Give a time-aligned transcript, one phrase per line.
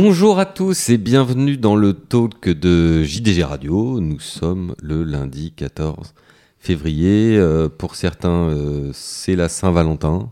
[0.00, 3.98] Bonjour à tous et bienvenue dans le talk de JDG Radio.
[3.98, 6.14] Nous sommes le lundi 14
[6.60, 7.36] février.
[7.36, 10.30] Euh, pour certains, euh, c'est la Saint-Valentin.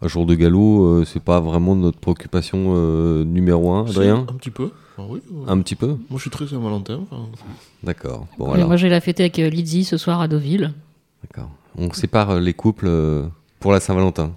[0.00, 4.34] Un jour de galop, euh, c'est pas vraiment notre préoccupation euh, numéro un, Adrien Un
[4.34, 4.70] petit peu.
[4.96, 7.00] Ah oui, Un petit peu Moi, je suis très Saint-Valentin.
[7.02, 7.26] enfin,
[7.82, 8.28] D'accord.
[8.38, 10.72] Bon, alors, Moi, j'ai la fêté avec euh, Lizzie ce soir à Deauville.
[11.24, 11.50] d'accord.
[11.76, 13.26] On sépare euh, les couples euh,
[13.58, 14.32] pour la Saint-Valentin.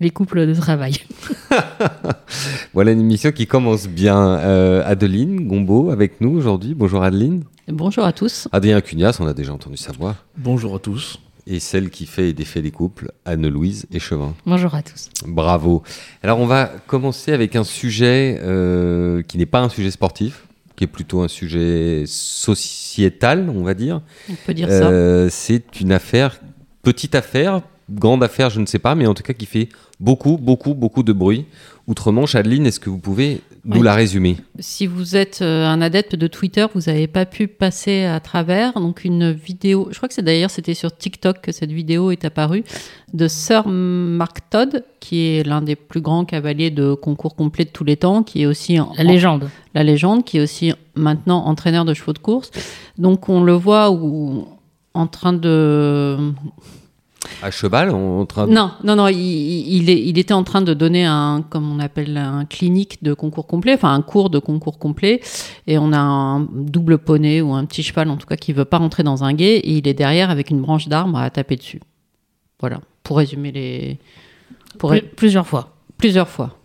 [0.00, 0.94] Les couples de travail.
[2.72, 4.16] Voilà une émission qui commence bien.
[4.38, 6.74] Euh, Adeline Gombeau avec nous aujourd'hui.
[6.74, 7.42] Bonjour Adeline.
[7.66, 8.46] Bonjour à tous.
[8.52, 10.14] Adrien Cugnas, on a déjà entendu sa voix.
[10.36, 11.18] Bonjour à tous.
[11.48, 14.34] Et celle qui fait et défait les couples, Anne-Louise Échevin.
[14.46, 15.08] Bonjour à tous.
[15.26, 15.82] Bravo.
[16.22, 20.46] Alors on va commencer avec un sujet euh, qui n'est pas un sujet sportif,
[20.76, 24.02] qui est plutôt un sujet sociétal, on va dire.
[24.30, 24.90] On peut dire ça.
[24.90, 26.38] Euh, C'est une affaire,
[26.82, 29.68] petite affaire, grande affaire, je ne sais pas, mais en tout cas qui fait
[30.00, 31.46] beaucoup, beaucoup, beaucoup de bruit.
[31.86, 33.82] Outre-Manche, Adeline, est-ce que vous pouvez nous Oui.
[33.84, 34.36] la résumer?
[34.58, 38.74] Si vous êtes euh, un adepte de Twitter, vous n'avez pas pu passer à travers
[38.74, 39.88] donc une vidéo.
[39.90, 42.62] Je crois que c'est d'ailleurs c'était sur TikTok que cette vidéo est apparue
[43.14, 47.70] de Sir Mark Todd, qui est l'un des plus grands cavaliers de concours complet de
[47.70, 49.48] tous les temps, qui est aussi en- La légende.
[49.74, 52.50] la légende, qui est aussi maintenant entraîneur de chevaux de course.
[52.98, 54.46] Donc on le voit où,
[54.92, 56.18] en train de
[57.42, 58.52] À cheval, en train de...
[58.52, 61.78] Non, non, non, il, il, est- il était en train de donner un, comme on
[61.80, 65.20] appelle un clinique de concours complet, enfin un cours de concours complet,
[65.66, 68.64] et on a un double poney ou un petit cheval en tout cas qui veut
[68.64, 71.56] pas rentrer dans un guet, et il est derrière avec une branche d'arbre à taper
[71.56, 71.80] dessus.
[72.60, 73.98] Voilà, pour résumer les,
[74.78, 75.76] pour Plus- plusieurs fois.
[75.96, 76.56] plusieurs fois.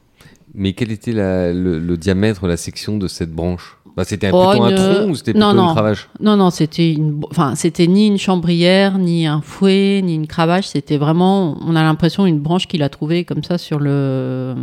[0.55, 3.77] Mais quel était la- le, le diamètre, la section de cette branche?
[3.95, 6.93] Bah, C'était Oh, plutôt un tronc ou c'était non, plutôt une cravache Non, non, c'était
[6.93, 11.75] une, enfin c'était ni une chambrière, ni un fouet, ni une cravache, c'était vraiment, on
[11.75, 14.55] a l'impression une branche qu'il a trouvée comme ça sur le,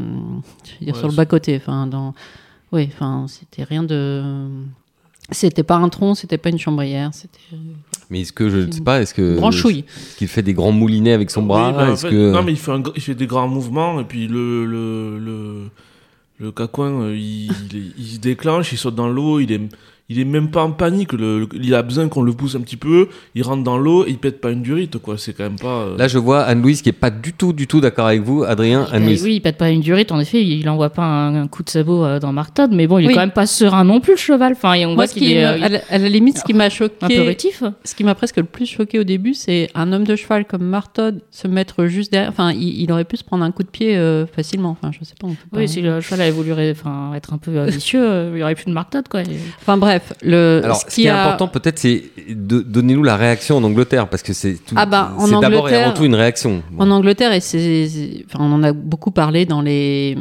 [0.65, 2.15] je veux dire, Ouais, sur le bas côté, enfin dans,
[2.73, 4.23] oui, enfin c'était rien de,
[5.33, 7.39] c'était pas un tronc, c'était pas une chambrière, c'était
[8.11, 9.37] Mais est-ce que, je ne sais pas, est-ce que...
[9.37, 9.85] branchouille.
[9.87, 12.33] Est-ce qu'il fait des grands moulinets avec son bras Oui, bah, en Est-ce fait, que...
[12.33, 15.71] Non, mais il fait, un il fait des grands mouvements et puis le, le, le,
[16.41, 19.61] le cacouin, euh, il, se déclenche, il saute dans l'eau, il est,
[20.11, 21.13] il est même pas en panique.
[21.15, 24.05] Le, le- il a besoin qu'on le pousse un petit peu, il rentre dans l'eau
[24.05, 25.17] et il pète pas une durite, quoi.
[25.17, 25.85] C'est quand même pas.
[25.85, 28.43] euh, Là, je vois Anne-Louise qui est pas du tout, du tout d'accord avec vous.
[28.45, 29.23] Adrien, Eh Anne-Louise.
[29.25, 31.71] oui, il pète pas une durite, en effet, il envoie pas un, un coup de
[31.71, 33.13] sabot euh, dans Mark Todd, mais bon, il Oui.
[33.13, 34.53] est quand même pas serein non plus, le cheval.
[34.53, 36.09] Enfin, et on Moi, voit ce qu'il qui, est me- euh, à, la, à la
[36.09, 37.63] limite, ce qui m'a un peu choqué, rétif.
[37.85, 40.63] ce qui m'a presque le plus choqué au début, c'est un homme de cheval comme
[40.65, 42.31] Martod se mettre juste derrière.
[42.31, 44.71] Enfin, il, il aurait pu se prendre un coup de pied euh, facilement.
[44.71, 45.29] Enfin, je sais pas.
[45.29, 48.39] on peut pas- Oui, si le cheval avait voulu enfin, être un peu vicieux, il
[48.39, 49.23] y aurait plus de Mark Todd, quoi.
[49.23, 49.27] Et-
[49.61, 50.61] Enfin bref, le.
[50.65, 54.23] Alors, ce qui est a- important, peut-être, c'est de donnez-nous la réaction en Angleterre, parce
[54.23, 54.75] que c'est tout.
[54.79, 56.63] Ah bah, c'est d'abord et avant tout une réaction.
[56.71, 56.85] Bon.
[56.85, 60.17] En Angleterre, et c'est, c'est- enfin, on en a beaucoup parlé dans les,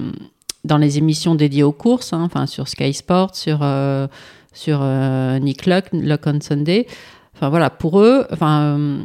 [0.64, 4.08] dans les émissions dédiées aux courses, hein, enfin, sur Sky Sports, sur, euh,
[4.54, 6.88] sur euh, Nick Luck, Luck on Sunday.
[7.36, 8.98] Enfin voilà, pour eux, enfin, euh,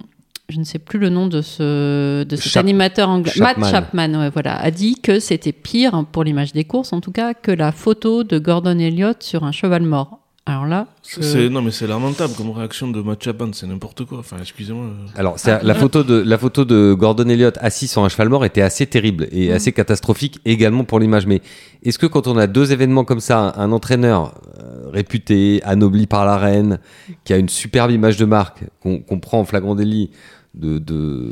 [0.49, 3.61] je ne sais plus le nom de ce de cet Chap- animateur anglais, Chapman.
[3.61, 7.13] Matt Chapman, ouais, voilà, a dit que c'était pire pour l'image des courses, en tout
[7.13, 10.19] cas, que la photo de Gordon Elliott sur un cheval mort.
[10.47, 10.87] Alors là,
[11.51, 14.19] non, mais c'est lamentable comme réaction de Matt Chapman, c'est n'importe quoi.
[14.19, 14.89] Enfin, excusez-moi.
[15.17, 18.61] Alors, la, photo de, la photo de Gordon Elliott assis sur un cheval mort était
[18.61, 19.53] assez terrible et Mm.
[19.53, 21.27] assez catastrophique également pour l'image.
[21.27, 21.41] Mais
[21.83, 26.27] est-ce que quand on a deux événements comme ça, un entraîneur euh, réputé, anobli par
[26.27, 26.79] la reine,
[27.25, 30.11] qui a une superbe image de marque, qu'on prend en flagrant délit
[30.55, 30.79] de.
[30.79, 31.31] de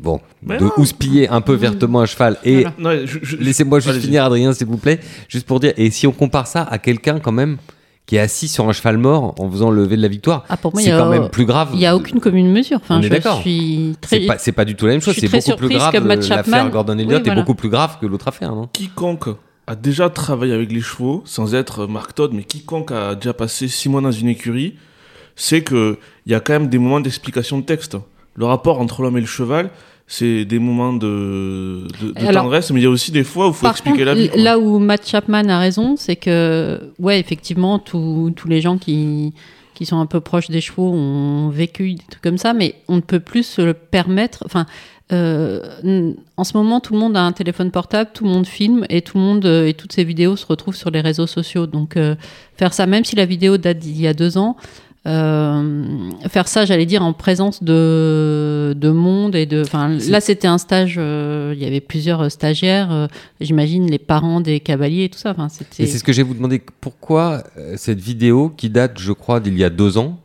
[0.00, 0.70] bon, Mais de non.
[0.78, 3.02] houspiller un peu vertement un cheval et Voilà.
[3.38, 5.00] Laissez-moi juste finir, Adrien, s'il vous plaît.
[5.28, 7.58] Juste pour dire, et si on compare ça à quelqu'un quand même
[8.06, 10.56] qui est assis sur un cheval mort en faisant le lever de la victoire, ah,
[10.56, 11.70] pour moi, il c'est a- quand même plus grave.
[11.72, 12.78] il n'y a aucune commune mesure.
[12.82, 13.40] Enfin, On est je d'accord.
[13.40, 14.20] suis très.
[14.20, 15.14] C'est pas, c'est pas du tout la même chose.
[15.18, 15.92] C'est beaucoup plus grave.
[15.92, 18.54] que Matt euh, Chapman- L'affaire Gordon Elliott Oui, est beaucoup plus grave que l'autre affaire,
[18.54, 18.68] non?
[18.72, 19.28] Quiconque
[19.68, 23.68] a déjà travaillé avec les chevaux, sans être Mark Todd, mais quiconque a déjà passé
[23.68, 24.74] six mois dans une écurie,
[25.36, 27.96] sait que il y a quand même des moments d'explication de texte.
[28.34, 29.70] Le rapport entre l'homme et le cheval,
[30.12, 33.46] c'est des moments de, de, de Alors, tendresse, mais il y a aussi des fois
[33.46, 34.28] où il faut expliquer contre, la vie.
[34.28, 34.42] quoi.
[34.42, 39.32] là où Matt Chapman a raison, c'est que, ouais, effectivement, tous les gens qui,
[39.72, 42.96] qui sont un peu proches des chevaux ont vécu des trucs comme ça, mais on
[42.96, 44.42] ne peut plus se le permettre.
[44.44, 44.66] Enfin,
[45.14, 48.84] euh, en ce moment, tout le monde a un téléphone portable, tout le monde filme
[48.90, 51.66] et tout le monde euh, et toutes ces vidéos se retrouvent sur les réseaux sociaux.
[51.66, 52.16] Donc, euh,
[52.58, 54.58] faire ça, même si la vidéo date d'il y a deux ans,
[55.04, 59.62] euh, faire ça, j'allais dire, en présence de, de monde et de.
[59.62, 60.94] Enfin, là, c'était un stage.
[60.98, 62.92] euh, il y avait plusieurs stagiaires.
[62.92, 63.06] euh,
[63.40, 65.30] J'imagine les parents des cavaliers et tout ça.
[65.30, 65.86] Enfin, Et c'était.
[65.86, 66.62] c'est ce que j'ai vous demander.
[66.80, 70.18] Pourquoi euh, cette vidéo qui date, je crois, d'il y a deux ans,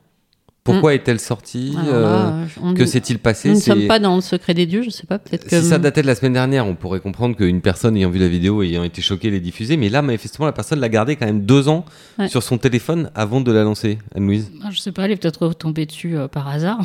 [0.74, 4.66] Pourquoi est-elle sortie euh, Que s'est-il passé Nous ne sommes pas dans le secret des
[4.66, 5.60] dieux, je sais pas, peut-être que.
[5.62, 8.28] Si ça datait de la semaine dernière, on pourrait comprendre qu'une personne ayant vu la
[8.28, 9.78] vidéo et ayant été choquée l'ait diffusée.
[9.78, 11.86] Mais là, manifestement, la personne l'a gardée quand même deux ans
[12.20, 12.28] Ouais.
[12.28, 13.98] sur son téléphone avant de la lancer.
[14.16, 16.80] Anne-Louise Ah, Je sais pas, elle est peut-être tombée dessus euh, par hasard.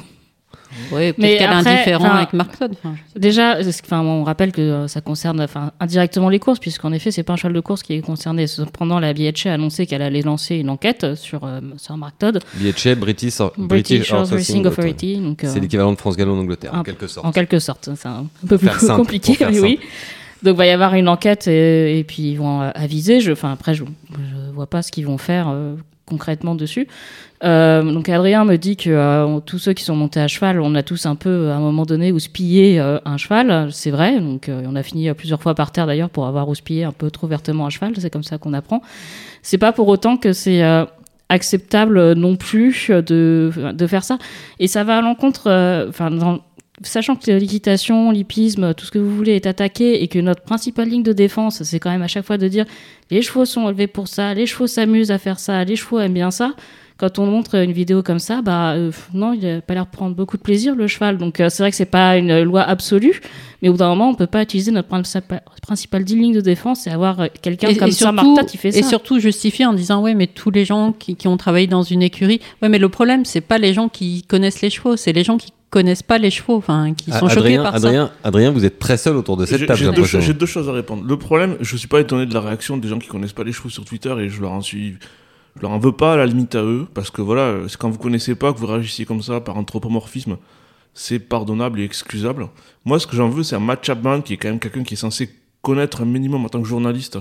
[0.90, 2.72] Ouais, peut-être Mais qu'elle est enfin, avec Mark Todd.
[3.16, 7.22] Déjà, enfin, on rappelle que euh, ça concerne enfin, indirectement les courses, puisqu'en effet, c'est
[7.22, 8.46] pas un cheval de course qui est concerné.
[8.46, 12.40] Cependant, la BHA a annoncé qu'elle allait lancer une enquête sur, euh, sur Mark Todd,
[12.54, 15.22] BHA, British, British Horse Racing Authority.
[15.22, 17.26] Euh, C'est l'équivalent de France Gallo en Angleterre, en quelque sorte.
[17.26, 19.78] en quelque sorte, c'est un peu plus simple, compliqué, mais oui.
[20.43, 23.20] Donc, il va y avoir une enquête et, et puis ils vont euh, aviser.
[23.20, 25.76] Je, enfin, après, je, je vois pas ce qu'ils vont faire euh,
[26.12, 26.86] concrètement dessus.
[27.42, 30.74] Euh, donc, Adrien me dit que euh, tous ceux qui sont montés à cheval, on
[30.74, 33.68] a tous un peu, à un moment donné, houspillé euh, un cheval.
[33.72, 34.20] C'est vrai.
[34.20, 37.10] Donc, euh, on a fini plusieurs fois par terre d'ailleurs pour avoir houspillé un peu
[37.10, 37.92] trop vertement un cheval.
[37.98, 38.80] C'est comme ça qu'on apprend.
[39.42, 40.62] C'est pas pour autant que c'est
[41.28, 44.18] acceptable non plus de, de faire ça.
[44.58, 45.48] Et ça va à l'encontre,
[45.88, 46.40] enfin, dans-
[46.84, 50.88] sachant que l'équitation, l'hippisme, tout ce que vous voulez est attaqué et que notre principale
[50.88, 52.64] ligne de défense, c'est quand même à chaque fois de dire
[53.11, 56.14] les chevaux sont élevés pour ça, les chevaux s'amusent à faire ça, les chevaux aiment
[56.14, 56.52] bien ça.
[56.99, 59.90] Quand on montre une vidéo comme ça, bah euh, non, il a pas l'air de
[59.90, 61.19] prendre beaucoup de plaisir le cheval.
[61.19, 63.20] Donc euh, c'est vrai que c'est pas une loi absolue,
[63.61, 66.90] mais au bout d'un moment, on peut pas utiliser notre principale, ligne de défense et
[66.90, 68.79] avoir euh, quelqu'un comme et ça, surtout- Martha, qui fait ça.
[68.79, 71.82] Et surtout justifier en disant ouais mais tous les gens qui, qui ont travaillé dans
[71.82, 75.12] une écurie ouais mais le problème c'est pas les gens qui connaissent les chevaux c'est
[75.12, 78.10] les gens qui connaissent pas les chevaux enfin qui sont Ah, choqués Adrien, par Adrien,
[78.22, 80.20] Adrien, vous êtes très seul autour de cette J'ai table, j'ai j'ai deux, l'impression.
[80.20, 81.02] j'ai deux choses à répondre.
[81.04, 83.52] Le problème, je suis pas étonné de la réaction des gens qui connaissent pas les
[83.52, 84.98] chevaux sur Twitter et je leur en suis,
[85.56, 87.88] je leur en veux pas à la limite à eux parce que voilà, c'est quand
[87.90, 90.36] vous connaissez pas que vous réagissez comme ça par anthropomorphisme,
[90.94, 92.48] c'est pardonnable et excusable.
[92.84, 94.94] Moi, ce que j'en veux, c'est un Matt Chapman qui est quand même quelqu'un qui
[94.94, 95.30] est censé
[95.62, 97.19] connaître un minimum en tant que journaliste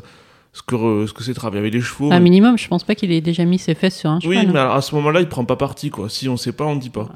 [0.54, 2.12] ce que ce que c'est travailler avec les chevaux.
[2.12, 4.48] Un minimum, je pense pas qu'il ait déjà mis ses fesses sur un oui, cheval.
[4.54, 4.62] mais hein.
[4.64, 6.10] alors, à ce moment-là, il prend pas parti quoi.
[6.10, 7.10] Si on sait pas, on dit pas.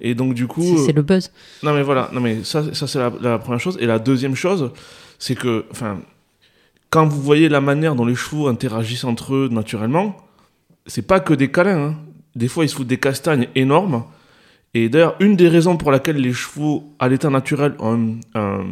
[0.00, 1.30] Et donc du coup, C'est- euh, le buzz.
[1.62, 3.76] non mais voilà, non mais ça, ça c'est la, la première chose.
[3.80, 4.70] Et la deuxième chose,
[5.18, 5.98] c'est que, enfin,
[6.88, 10.16] quand vous voyez la manière dont les chevaux interagissent entre eux naturellement,
[10.86, 11.88] c'est pas que des câlins.
[11.90, 11.94] hein.
[12.34, 14.04] Des fois, ils se foutent des castagnes énormes.
[14.72, 18.64] Et d'ailleurs, une des raisons pour laquelle les chevaux, à l'état naturel, ont un- un-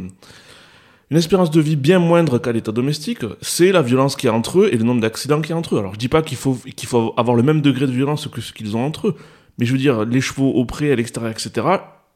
[1.11, 4.35] une espérance de vie bien moindre qu'à l'état domestique, c'est la violence qu'il y a
[4.35, 5.79] entre eux et le nombre d'accidents qu'il y a entre eux.
[5.79, 8.41] Alors, je dis pas qu'il faut, qu'il faut avoir le même degré de violence que
[8.41, 9.17] ce qu'ils ont entre eux,
[9.59, 11.67] mais je veux dire, les chevaux au pré, à l'extérieur, etc.,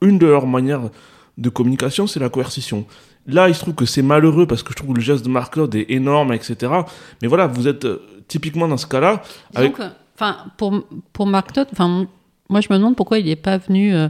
[0.03, 0.91] une de leurs manières
[1.39, 2.87] de communication, c'est la coercition.
[3.27, 5.31] Là, il se trouve que c'est malheureux parce que je trouve que le geste de
[5.31, 6.73] Marc Claude est énorme, etc.
[7.23, 9.23] Mais voilà, vous êtes euh, typiquement dans ce cas-là.
[9.55, 9.75] Avec...
[9.75, 9.83] que,
[10.57, 12.07] pour, pour Mark Todd, enfin,
[12.49, 14.09] moi je me demande pourquoi il n'est pas venu euh,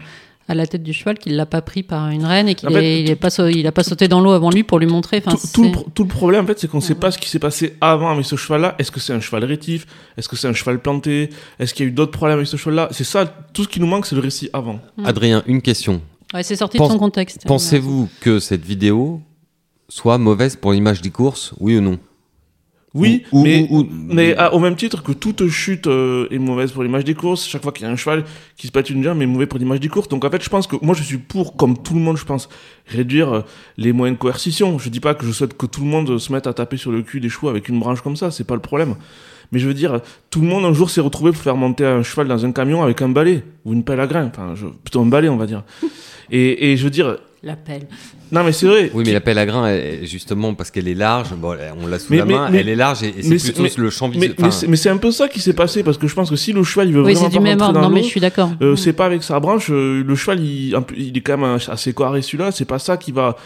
[0.49, 3.15] à la tête du cheval, qu'il l'a pas pris par une reine et qu'il est-
[3.17, 5.23] pas, il a pas sauté dans l'eau avant lui pour lui montrer.
[5.25, 7.29] Enfin, tout, tout le, tout problème, en fait, c'est qu'on ne sait pas ce qui
[7.29, 8.75] s'est passé avant avec ce cheval-là.
[8.79, 9.87] Est-ce que c'est un cheval rétif?
[10.17, 11.31] Est-ce que c'est un cheval planté?
[11.59, 12.89] Est-ce qu'il y a eu d'autres problèmes avec ce cheval-là?
[12.91, 14.81] C'est ça, tout ce qui nous manque, c'est le récit avant.
[15.05, 16.03] Adrien, une question.
[16.35, 17.44] ouais, c'est sorti Pense- de son contexte.
[17.47, 19.21] Pensez-vous que cette vidéo
[19.89, 21.99] soit mauvaise pour l'image des courses, oui ou non?
[22.94, 26.27] Oui, Ou- ou- mais, ou- ou- mais à- au même titre que toute chute euh,
[26.31, 28.25] est mauvaise pour l'image des courses, chaque fois qu'il y a un cheval
[28.59, 30.09] qui se pète une jambe est mauvais pour l'image des courses.
[30.09, 32.25] Donc en fait, je pense que moi je suis pour, comme tout le monde, je
[32.27, 32.50] pense,
[32.87, 33.41] réduire euh,
[33.79, 34.79] les moyens de coercition.
[34.79, 36.93] Je dis pas que je souhaite que tout le monde se mette à taper sur
[36.93, 38.97] le cul des chevaux avec une branche comme ça, c'est pas le problème.
[39.53, 40.00] Mais je veux dire,
[40.31, 42.83] tout le monde un jour s'est retrouvé pour faire monter un cheval dans un camion
[42.83, 45.46] avec un balai ou une pelle à grains, enfin je- plutôt un balai on va
[45.46, 45.63] dire.
[46.31, 47.89] Et, et je veux dire, L'appel.
[48.31, 48.91] non mais c'est vrai.
[48.94, 52.13] Oui, mais la pelle à grain, justement, parce qu'elle est large, bon, on l'a sous
[52.13, 54.34] Mais- la main, mais- elle est large et, c'est plutôt le champ visuel.
[54.39, 56.37] mais c'est- mais c'est un peu ça qui s'est passé parce que je pense que
[56.37, 57.81] si le cheval il veut Oui, vraiment c'est du même ordre.
[57.81, 58.51] Non, mais je suis d'accord.
[58.63, 58.77] Euh, Mm.
[58.77, 60.72] c'est pas avec sa branche, euh, le cheval il,
[61.17, 63.37] est quand même assez carré celui-là, c'est pas ça qui va.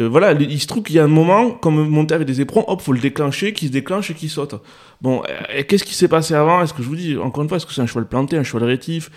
[0.00, 2.64] euh, voilà, il se trouve qu'il y a un moment, comme monter avec des éperons,
[2.66, 4.56] hop, faut le déclencher, qui se déclenche et qui saute.
[5.00, 5.22] Bon,
[5.68, 6.60] qu'est-ce qui s'est passé avant?
[6.62, 8.42] Est-ce que je vous dis, encore une fois, est-ce que c'est un cheval planté, un
[8.42, 9.10] cheval rétif?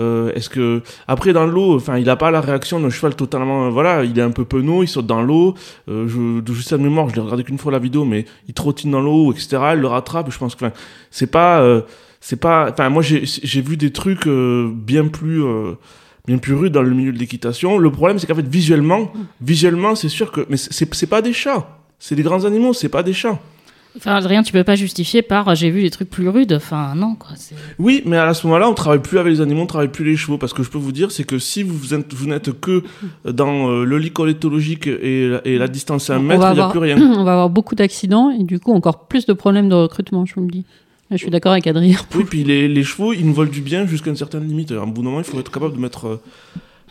[0.00, 3.66] Euh, Est-ce que après dans l'eau, enfin, il a pas la réaction d'un cheval totalement,
[3.66, 5.54] euh, voilà, il est un peu penaud, il saute dans l'eau.
[5.88, 8.54] Euh, je, de juste à mémoire, je l'ai regardé qu'une fois la vidéo, mais il
[8.54, 9.58] trottine dans l'eau, etc.
[9.72, 10.30] Elle le rattrape.
[10.30, 10.64] Je pense que,
[11.10, 11.82] c'est pas, euh,
[12.20, 15.42] c'est pas, enfin, moi j'ai vu des trucs bien plus.
[16.26, 17.78] bien plus rudes dans le milieu de l'équitation.
[17.78, 21.66] Le problème, c'est qu'en fait, visuellement, visuellement, c'est sûr que, mais c'est pas des chats,
[21.98, 23.38] c'est des grands animaux, c'est pas des chats.
[23.96, 26.52] Enfin, rien, tu peux pas justifier par euh, j'ai vu des trucs plus rudes.
[26.52, 27.30] Enfin, non, quoi.
[27.34, 30.04] c'est- Oui, mais à ce moment-là, on travaille plus avec les animaux, on travaille plus
[30.04, 30.38] les chevaux.
[30.38, 32.84] Parce que je peux vous dire, c'est que si vous êtes- vous n'êtes que
[33.24, 36.50] dans euh, le licol éthologique et, la- et la distance à un On mètre, va
[36.50, 36.96] il n'y a avoir- plus rien.
[37.18, 40.34] On va avoir beaucoup d'accidents et du coup encore plus de problèmes de recrutement, je
[40.36, 40.64] vous le dis.
[41.10, 41.96] Là, je suis d'accord avec Adrien.
[42.14, 44.70] Oui, puis les, les chevaux, ils nous volent du bien jusqu'à une certaine limite.
[44.70, 46.20] À un bout d'un moment, il faut être capable de mettre euh,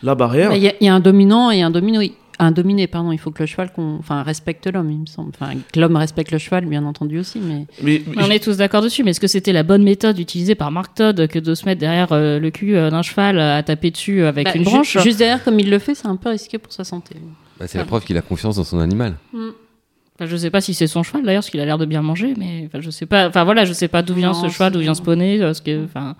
[0.02, 0.54] la barrière.
[0.54, 2.12] Il y, a- il y a un dominant et un dominé.
[2.40, 3.12] Un dominé, pardon.
[3.12, 5.30] Il faut que le cheval, qu'on- enfin, respecte l'homme, il me semble.
[5.38, 7.66] Enfin, que l'homme respecte le cheval, bien entendu aussi, mais.
[7.82, 10.54] Mais, mais- On est tous d'accord dessus, mais est-ce que c'était la bonne méthode utilisée
[10.54, 13.62] par Mark Todd que de se mettre derrière euh, le cul euh, d'un cheval à
[13.62, 14.98] taper dessus avec Bah, une ju- branche?
[15.02, 17.14] Juste derrière, comme il le fait, c'est un peu risqué pour sa santé.
[17.58, 19.16] Bah, c'est la preuve qu'il a confiance dans son animal.
[19.34, 22.02] Enfin, je sais pas si c'est son cheval d'ailleurs, parce qu'il a l'air de bien
[22.02, 23.28] manger, mais enfin, je sais pas.
[23.28, 25.54] Enfin voilà, je sais pas d'où vient Non, ce cheval, d'où vient ce poney, euh,
[25.54, 26.14] ce que, enfin.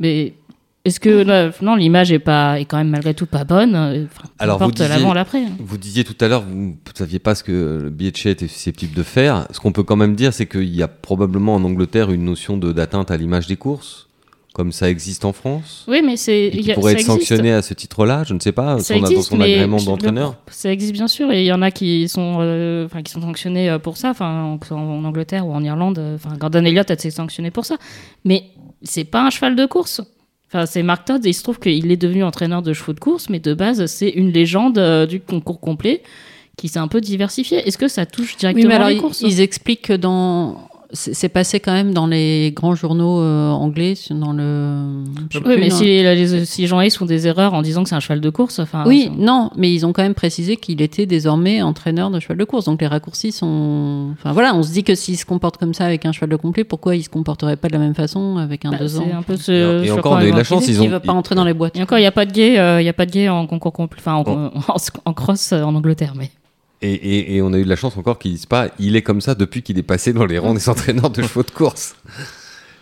[0.00, 0.34] Mais
[0.84, 3.74] est-ce que là, non, l'image est pas, est quand même malgré tout pas bonne.
[3.74, 5.42] euh, Enfin, Alors, vous disiez- l'avant, l'après.
[5.58, 8.94] Vous disiez tout à l'heure, vous ne saviez pas ce que le Bietchet était susceptible
[8.94, 9.46] de faire.
[9.50, 12.56] Ce qu'on peut quand même dire, c'est qu'il y a probablement en Angleterre une notion
[12.58, 14.08] de- d'atteinte à l'image des courses,
[14.52, 15.84] comme ça existe en France.
[15.88, 16.48] Oui, mais c'est.
[16.52, 17.16] Il qui y a- pourrait être existe.
[17.18, 20.36] sanctionné à ce titre-là, je ne sais pas, Ça son, dans existe, son agrément d'entraîneur.
[20.48, 23.70] Ça existe bien sûr, et il y en a qui sont, euh, qui sont sanctionnés
[23.70, 25.98] euh, pour ça, enfin, en, en Angleterre ou en Irlande.
[25.98, 27.76] euh, Enfin, Gordon Elliott a été sanctionné pour ça,
[28.24, 28.44] mais
[28.82, 30.02] c'est pas un cheval de course.
[30.48, 33.00] Enfin, c'est Mark Todd et il se trouve qu'il est devenu entraîneur de chevaux de
[33.00, 36.02] course, mais de base, c'est une légende euh, du concours complet
[36.56, 37.66] qui s'est un peu diversifiée.
[37.66, 40.68] Est-ce que ça touche Oui, directement mais alors les ils, courses ils expliquent que dans.
[40.92, 45.02] C'est passé quand même dans les grands journaux euh, anglais, dans le.
[45.30, 45.74] je Oui, plus, mais non.
[45.76, 48.20] si les, les- si les gens font des erreurs en disant que c'est un cheval
[48.20, 48.84] de course, enfin.
[48.86, 52.44] Oui, non, mais ils ont quand même précisé qu'il était désormais entraîneur de cheval de
[52.44, 52.66] course.
[52.66, 54.10] Donc les raccourcis sont.
[54.12, 56.36] Enfin voilà, on se dit que s'il se comporte comme ça avec un cheval de
[56.36, 58.98] complet, pourquoi il se comporterait pas de la même façon avec un bah, deux c'est
[58.98, 59.82] ans un peu ce.
[59.82, 61.12] Et je encore, crois, on a eu de la chance, ils Il ont- va pas
[61.12, 61.76] entrer dans les boîtes.
[61.76, 63.28] Et encore, il n'y a pas de gay, euh, il y a pas de gay
[63.28, 64.22] en concours complet, enfin en,
[64.68, 64.76] en,
[65.06, 66.30] en cross euh, en Angleterre, mais.
[66.84, 69.02] Et, et- et on a eu de la chance encore qu'ils disent pas, il est
[69.02, 71.94] comme ça depuis qu'il est passé dans les rangs des entraîneurs de chevaux de course.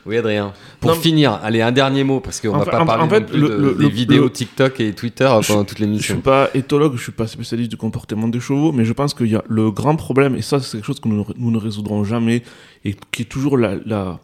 [0.05, 0.53] Oui, Adrien.
[0.81, 3.09] Pour Non, finir, allez, un dernier mot, parce qu'on En va pas en- parler en
[3.09, 5.79] fait, non plus le- de- le- des le- vidéos le- TikTok et Twitter pendant toute
[5.79, 6.21] Je suis l'émission.
[6.21, 9.37] pas éthologue, je suis pas spécialiste du comportement des chevaux, mais je pense qu'il y
[9.37, 12.03] a le grand problème, et ça c'est quelque chose que nous, ne- nous ne résoudrons
[12.03, 12.43] jamais,
[12.85, 14.19] et qui est toujours la, la,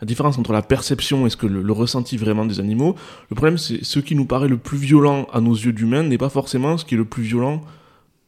[0.00, 2.94] la différence entre la perception et ce que le, le ressenti vraiment des animaux.
[3.30, 6.18] Le problème, c'est ce qui nous paraît le plus violent à nos yeux d'humains n'est
[6.18, 7.60] pas forcément ce qui est le plus violent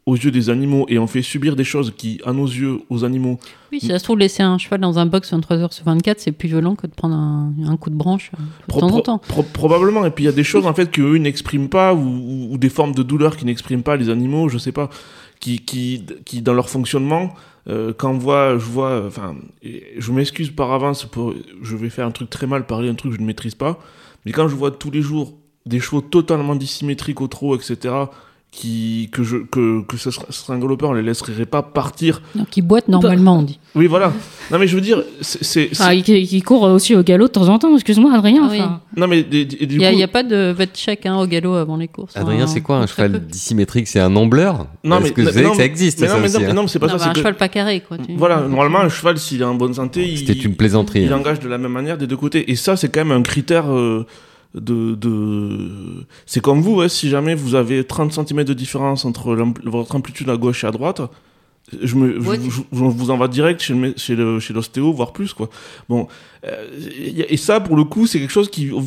[0.06, 3.04] aux yeux des animaux, et on fait subir des choses qui, à nos yeux, aux
[3.04, 3.40] animaux,
[3.72, 6.20] Oui, si ça se trouve, laisser un cheval dans un box 23 heures sur 24,
[6.20, 8.94] c'est plus violent que de prendre un, un coup de branche euh, de Pro- temps
[8.94, 9.18] en temps.
[9.18, 10.06] pro- probablement.
[10.06, 12.48] Et puis il y a des choses en fait que eux n'expriment pas ou, ou-
[12.52, 14.90] ou des formes de douleur qui n'expriment pas les animaux, je sais pas,
[15.40, 17.34] qui qui, qui dans leur fonctionnement.
[17.68, 19.34] euh, quand on voit, je vois, enfin,
[19.98, 23.10] je m'excuse par avance pour, je vais faire un truc très mal, parler un truc
[23.10, 23.80] que je ne maîtrise pas,
[24.24, 25.32] mais quand je vois tous les jours
[25.66, 27.92] des chevaux totalement dissymétriques au trot, etc.,
[28.52, 32.22] qui que je que que ce serait serait un galopeur, on les laisserait pas partir.
[32.34, 33.58] Donc ils boitent normalement, on dit.
[33.74, 34.12] Oui, voilà.
[34.50, 37.48] Non mais je veux dire, c'est Enfin, il, il court aussi au galop de temps
[37.48, 38.48] en temps, excuse-moi Adrien.
[38.50, 38.58] Oui.
[38.62, 38.80] enfin.
[38.96, 41.04] non mais et du Il n'y a, coup- il y a pas de vet check
[41.04, 42.16] hein, au galop avant les courses.
[42.16, 43.18] Adrien, hein, c'est quoi un cheval peu.
[43.18, 43.88] dissymétrique?
[43.88, 46.14] C'est un ambleur Non, mais- que vous non, savez non, que ça existe mais ça
[46.14, 46.98] non, mais aussi, non, hein mais non, mais c'est pas Non, ça.
[46.98, 47.98] bah, c'est un que- cheval pas carré, quoi.
[47.98, 51.02] tu- Voilà, normalement, un cheval, s'il est en bonne santé, il, C'était une plaisanterie.
[51.02, 51.18] il hein.
[51.18, 52.50] engage de la même manière des deux côtés.
[52.50, 54.06] Et ça, c'est quand même un critère euh,
[54.56, 54.94] de.
[54.94, 55.58] de...
[56.26, 59.34] C'est comme vous, hein, si jamais vous avez 30 cm de différence entre
[59.64, 61.00] votre amplitude à gauche et à droite.
[61.82, 65.12] Je, me, je- je- je vous envoie direct chez, mé- chez, le, chez l'ostéo, voire
[65.12, 65.32] plus.
[65.32, 65.50] Quoi.
[65.88, 66.06] Bon,
[66.46, 66.64] euh,
[67.28, 68.80] et ça, pour le coup, c'est quelque chose qui, aux,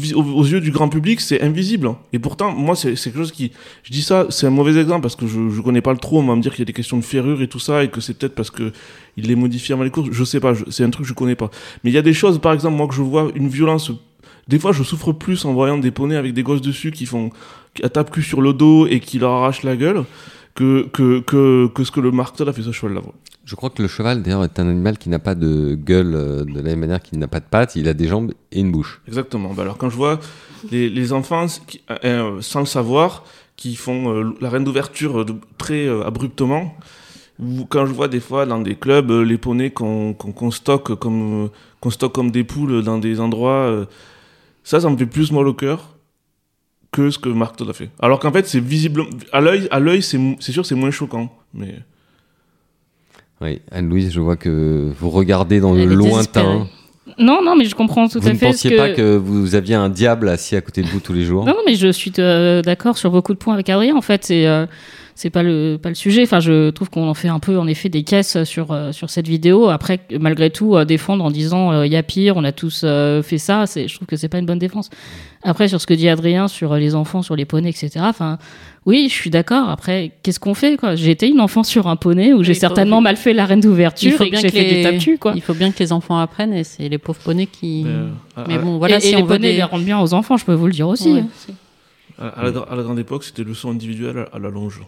[0.45, 1.89] yeux du grand public, c'est invisible.
[2.13, 3.51] Et pourtant, moi, c'est quelque chose qui.
[3.83, 6.19] Je dis ça, c'est un mauvais exemple parce que je, je connais pas le trop.
[6.21, 7.89] On va me dire qu'il y a des questions de ferrure et tout ça, et
[7.89, 8.71] que c'est peut-être parce que
[9.17, 10.07] il les modifie avant les courses.
[10.13, 11.51] Je sais pas, c'est un truc que je connais pas.
[11.83, 13.91] Mais il y a des choses, par exemple, moi, que je vois une violence.
[14.49, 17.29] Des fois, je souffre plus en voyant des poneys avec des gosses dessus qui font.
[17.75, 20.03] qui tapent cul sur le dos et qui leur arrachent la gueule.
[20.55, 23.01] Que, que, que, que ce que le Mark Todd a fait ce cheval là.
[23.45, 26.43] Je crois que le cheval, d'ailleurs, est un animal qui n'a pas de gueule euh,
[26.43, 27.75] de la même manière qu'il n'a pas de pattes.
[27.77, 29.01] Il a des jambes et une bouche.
[29.07, 29.53] Exactement.
[29.53, 30.19] Bah alors quand je vois
[30.71, 33.23] les, les enfants qui- euh, euh, sans le savoir
[33.55, 35.25] qui font euh, la reine d'ouverture euh,
[35.57, 36.75] très abruptement,
[37.39, 41.49] ou quand je vois des fois dans des clubs les poneys qu'on qu'on stocke comme
[41.79, 43.85] qu'on stocke comme des poules dans des endroits,
[44.69, 45.95] ça, ça me fait plus mal au cœur
[46.91, 47.89] que ce que Marc Todd a fait.
[47.99, 51.33] Alors qu'en fait, c'est visible à l'œil, à l'œil, c'est c'est sûr, c'est moins choquant,
[51.55, 51.79] mais
[53.41, 56.67] Oui, Anne-Louise, je vois que vous regardez dans Elle le lointain.
[57.17, 58.45] Non, non, mais je comprends tout Vous à ne fait.
[58.45, 61.23] pensiez ce pas que vous aviez un diable assis à côté de vous tous les
[61.23, 63.95] jours Non, non, mais je suis euh, d'accord sur beaucoup de points avec Adrien.
[63.95, 64.67] En fait, c'est euh,
[65.21, 66.23] c'est pas le pas le sujet.
[66.23, 69.09] Enfin, je trouve qu'on en fait un peu en effet des caisses sur euh, sur
[69.09, 69.67] cette vidéo.
[69.67, 73.21] Après, malgré tout, euh, défendre en disant il y a pire, on a tous euh,
[73.21, 73.65] fait ça.
[73.65, 74.89] C'est, je trouve que c'est pas une bonne défense.
[75.43, 77.91] Après, sur ce que dit Adrien sur les enfants, sur les poneys, etc.
[77.99, 78.37] Enfin,
[78.85, 79.67] oui, je suis d'accord.
[79.69, 80.95] Après, qu'est-ce qu'on fait quoi?
[80.95, 83.59] J'ai été une enfant sur un poney où j'ai faut- certainement mal fait la reine
[83.59, 85.33] d'ouverture Il faut et que bien j'ai que fait du les- tape-cul, quoi.
[85.35, 87.83] Il faut bien que les enfants apprennent et c'est les pauvres poneys qui.
[87.87, 88.07] euh,
[88.47, 90.37] Mais bon, voilà, et, si et on les poneys des- les rendent bien aux enfants,
[90.37, 91.11] je peux vous le dire aussi.
[91.13, 91.23] Ouais.
[92.21, 92.31] hein.
[92.35, 94.81] à- la, à la grande époque, c'était le son individuel à, à la longe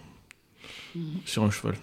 [1.25, 1.75] sur un cheval.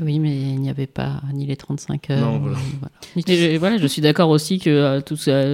[0.00, 2.20] Oui, mais il n'y avait pas ni les 35 heures.
[2.20, 2.56] Non, voilà.
[2.80, 3.28] voilà.
[3.28, 5.44] Et je, voilà, je suis d'accord aussi que euh, tout ça-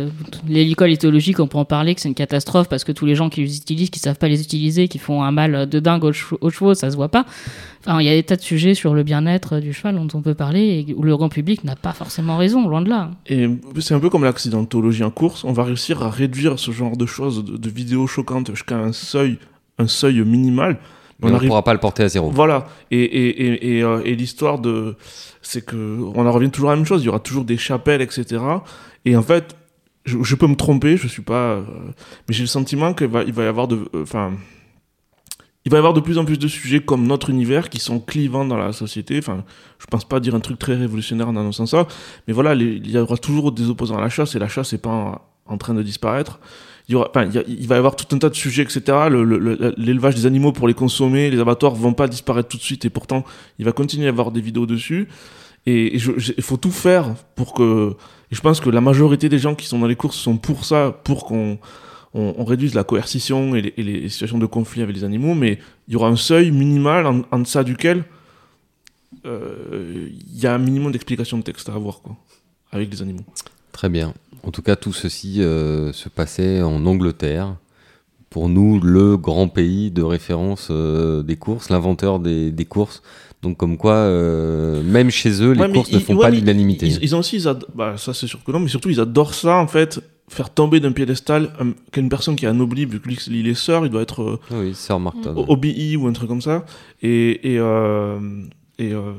[0.49, 3.15] les licoles éthologiques, on peut en parler, que c'est une catastrophe parce que tous les
[3.15, 6.05] gens qui les utilisent, qui savent pas les utiliser, qui font un mal de dingue
[6.05, 7.27] aux, chevaux- aux chevaux, ça se voit pas.
[7.87, 10.23] Enfin, il y a des tas de sujets sur le bien-être du cheval dont on
[10.23, 13.11] peut parler et où le grand public n'a pas forcément raison, loin de là.
[13.27, 13.47] Et
[13.81, 17.05] c'est un peu comme l'accidentologie en course, on va réussir à réduire ce genre de
[17.05, 19.37] choses, de, de vidéos choquantes jusqu'à un seuil,
[19.79, 20.79] un seuil minimal.
[21.23, 22.31] Mais on ne pourra pas le porter à zéro.
[22.31, 22.67] Voilà.
[22.91, 24.97] Et, et, et, et, euh, et l'histoire de.
[25.43, 25.77] C'est que.
[26.15, 27.03] On en revient toujours à la même chose.
[27.03, 28.43] Il y aura toujours des chapelles, etc.
[29.05, 29.57] Et en fait,
[30.05, 31.53] je, je peux me tromper, je suis pas.
[31.55, 31.63] euh,
[32.29, 33.77] mais j'ai le sentiment qu'il va, il va y avoir de.
[33.95, 34.33] euh, Enfin.
[35.67, 38.01] il va y avoir de plus en plus de sujets comme notre univers qui sont
[38.01, 39.19] clivants dans la société.
[39.19, 39.45] Enfin,
[39.79, 41.87] je pense pas dire un truc très révolutionnaire en annonçant ça.
[42.27, 44.73] Mais voilà, les- il y aura toujours des opposants à la chasse et la chasse
[44.73, 46.41] n'est pas en, en train de disparaître.
[46.91, 48.83] Il, va y avoir tout un tas de sujets, etc.
[49.09, 52.57] Le- le- le- L'élevage des animaux pour les consommer, les abattoirs vont pas disparaître tout
[52.57, 53.25] de suite et pourtant,
[53.59, 55.09] il va continuer à y avoir des vidéos dessus.
[55.67, 57.95] Et, il faut tout faire pour que.
[58.31, 60.97] Je pense que la majorité des gens qui sont dans les courses sont pour ça,
[61.05, 61.59] pour qu'on
[62.15, 65.95] on, on réduise la coercition et les, situations de conflit avec les animaux, mais il
[65.95, 68.05] y aura un seuil minimal en, en deçà duquel
[69.27, 72.17] euh, il y a un minimum d'explication de texte à avoir quoi,
[72.73, 73.25] avec les animaux.
[73.73, 74.15] Très bien.
[74.43, 77.57] En tout cas, tout ceci euh, se passait en Angleterre.
[78.31, 83.03] Pour nous, le grand pays de référence euh, des courses, l'inventeur des, des courses.
[83.43, 86.87] Donc, comme quoi, euh, même chez eux, les Ouais, courses ne font ouais, pas l'unanimité.
[86.87, 89.35] Ils, ils ont aussi, ils bah, ça c'est sûr que non, mais surtout ils adorent
[89.35, 93.09] ça en fait, faire tomber d'un piédestal un- qu'une personne qui est anoblie, vu que
[93.09, 95.35] lui il est sœur, il doit être Oui, Sir Martin.
[95.35, 96.65] OBI ou un truc comme ça.
[97.03, 97.59] Et, et,
[98.81, 99.13] euh, et euh,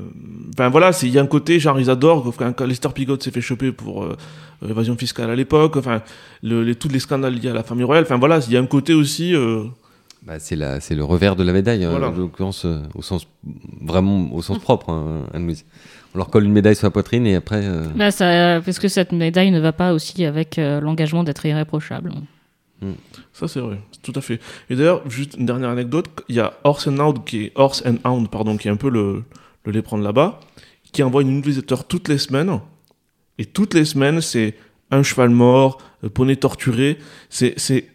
[0.56, 3.18] ben voilà, c'est- il y a un côté, genre, ils adorent, quand, quand Lester Pigot
[3.20, 4.16] s'est fait choper pour euh,
[4.68, 6.02] évasion fiscale à l'époque, enfin,
[6.42, 8.60] le, les, tous les scandales liés à la famille royale, enfin voilà, il y a
[8.60, 9.34] un côté aussi.
[9.34, 9.64] euh,
[10.24, 12.08] Bah, c'est la- c'est le revers de la médaille, hein, Voilà.
[12.08, 13.26] en l'occurrence, euh, au sens
[13.80, 15.64] vraiment au sens propre, hein, Anne-Louise.
[16.14, 17.62] On leur colle une médaille sur la poitrine et après.
[17.64, 21.44] euh, Là, ça, parce que cette médaille ne va pas aussi avec euh, l'engagement d'être
[21.46, 22.12] irréprochable.
[23.32, 24.38] ça, c'est vrai, tout à fait.
[24.68, 27.82] Et d'ailleurs, juste une dernière anecdote, il y a Horse and Hound, qui est, Horse
[27.86, 29.22] and Hound, pardon, qui est un peu le,
[29.64, 30.40] le lait prendre là-bas,
[30.92, 32.60] qui envoie une newsletter toutes les semaines.
[33.38, 34.54] Et toutes les semaines, c'est
[34.90, 36.98] un cheval mort, un poney torturé.
[37.30, 37.86] C'est, c'est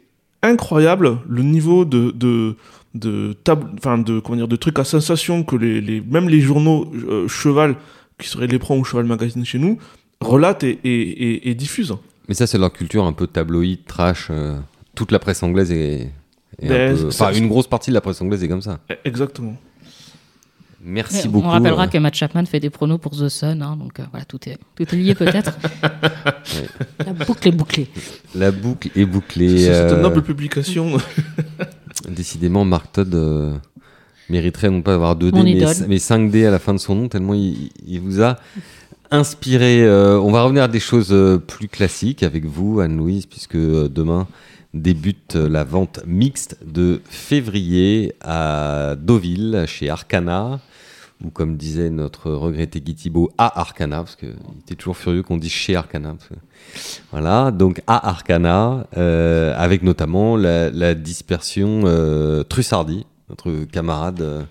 [0.41, 2.55] incroyable le niveau de, de,
[2.95, 6.41] de, table, enfin de, comment dire, de trucs à sensation que les, les, même les
[6.41, 7.75] journaux euh, cheval,
[8.17, 9.77] qui seraient l'éperon ou cheval magazine chez nous,
[10.21, 11.01] relatent et, et,
[11.33, 11.95] et, et diffusent.
[12.27, 14.27] Mais ça, c'est leur culture un peu tabloïd, trash.
[14.31, 14.57] euh,
[14.95, 16.09] toute la presse anglaise est.
[16.59, 18.79] est un Ben, peu- Enfin, une grosse partie de la presse anglaise est comme ça.
[18.89, 19.55] Eh, Exactement.
[20.89, 21.49] Merci on beaucoup.
[21.49, 24.23] rappellera euh, que Matt Chapman fait des pronos pour The Sun, hein, donc euh, voilà,
[24.23, 25.57] tout est, tout est lié peut-être.
[27.05, 27.87] La boucle est bouclée.
[28.33, 29.57] La boucle est bouclée.
[29.57, 30.97] C'est une euh, noble publication.
[32.09, 33.57] Décidément, Marc Todd euh,
[34.29, 37.09] mériterait non pas d'avoir 2D, Mon mais, mais 5D à la fin de son nom,
[37.09, 38.37] tellement il, il vous a
[39.11, 39.83] inspiré.
[39.83, 41.13] Euh, on va revenir à des choses
[41.47, 44.25] plus classiques avec vous, Anne-Louise, puisque demain
[44.73, 50.59] débute la vente mixte de février à Deauville, chez Arcana,
[51.23, 55.37] ou comme disait notre regretté Guy Thibault, à Arcana, parce qu'il était toujours furieux qu'on
[55.37, 56.15] dise chez Arcana.
[57.11, 64.43] Voilà, donc à Arcana, euh, avec notamment la, dispersion euh, Trussardi, notre camarade euh,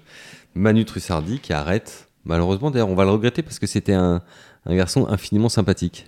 [0.54, 2.08] Manu Trussardi, qui arrête.
[2.24, 4.22] Malheureusement, d'ailleurs, on va le regretter parce que c'était un,
[4.68, 6.06] garçon infiniment sympathique.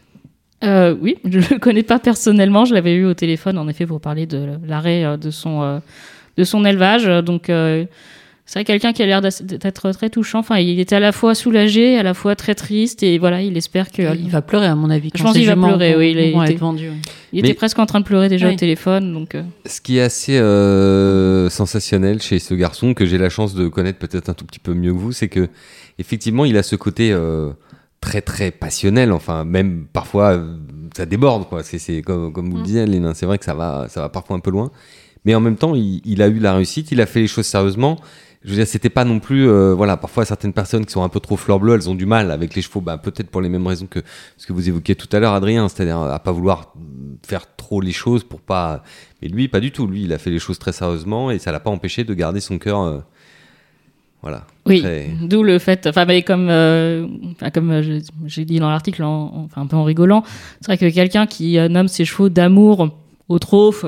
[0.62, 2.64] Oui, je ne le connais pas personnellement.
[2.64, 5.81] Je l'avais eu au téléphone, en effet, pour parler de l'arrêt de son,
[6.37, 7.07] de son élevage.
[7.23, 7.49] Donc,
[8.51, 10.39] c'est quelqu'un qui a l'air d'être très touchant.
[10.39, 13.03] Enfin, il était à la fois soulagé, à la fois très triste.
[13.03, 14.17] Et voilà, il espère que.
[14.17, 15.11] Il va pleurer, à mon avis.
[15.15, 16.17] Je pense qu'il va pleurer, oui,
[16.49, 16.97] il vendus, oui.
[17.35, 18.55] Il était presque en train de pleurer déjà Oui.
[18.55, 19.13] au téléphone.
[19.13, 23.55] Donc, euh, Ce qui est assez euh, sensationnel chez ce garçon, que j'ai la chance
[23.55, 25.49] de connaître peut-être un tout petit peu mieux que vous, c'est que
[25.99, 27.51] effectivement, il a ce côté euh,
[28.01, 29.13] très très passionnel.
[29.13, 30.43] Enfin, même parfois,
[30.97, 31.47] ça déborde.
[31.49, 31.63] Quoi.
[31.63, 32.65] C'est, comme vous le Mm.
[32.65, 34.71] disiez, Léna, c'est vrai que ça va, ça va parfois un peu loin.
[35.25, 37.45] Mais en même temps, il, il a eu la réussite, il a fait les choses
[37.45, 37.99] sérieusement.
[38.49, 41.11] Je veux dire, c'était pas non plus, euh, voilà, parfois certaines personnes qui sont un
[41.11, 43.51] peu trop fleur bleue, elles ont du mal avec les chevaux, bah, peut-être pour les
[43.51, 44.01] mêmes raisons que
[44.39, 46.73] ce que vous évoquiez tout à l'heure, Adrien, c'est-à-dire à pas vouloir
[47.27, 48.83] faire trop les choses pour pas.
[49.21, 49.87] Mais lui, pas du tout.
[49.87, 52.41] Lui, il a fait les choses très sérieusement et ça l'a pas empêché de garder
[52.41, 52.81] son cœur.
[52.81, 53.01] euh,
[54.23, 54.47] Voilà.
[54.67, 57.07] Oui, Très- d'où le fait, enfin, mais comme, euh,
[57.55, 60.25] comme euh, j'ai- dit dans l'article, en- en- enfin, un peu en rigolant,
[60.61, 62.89] c'est vrai que quelqu'un qui euh, nomme ses chevaux d'amour
[63.29, 63.38] au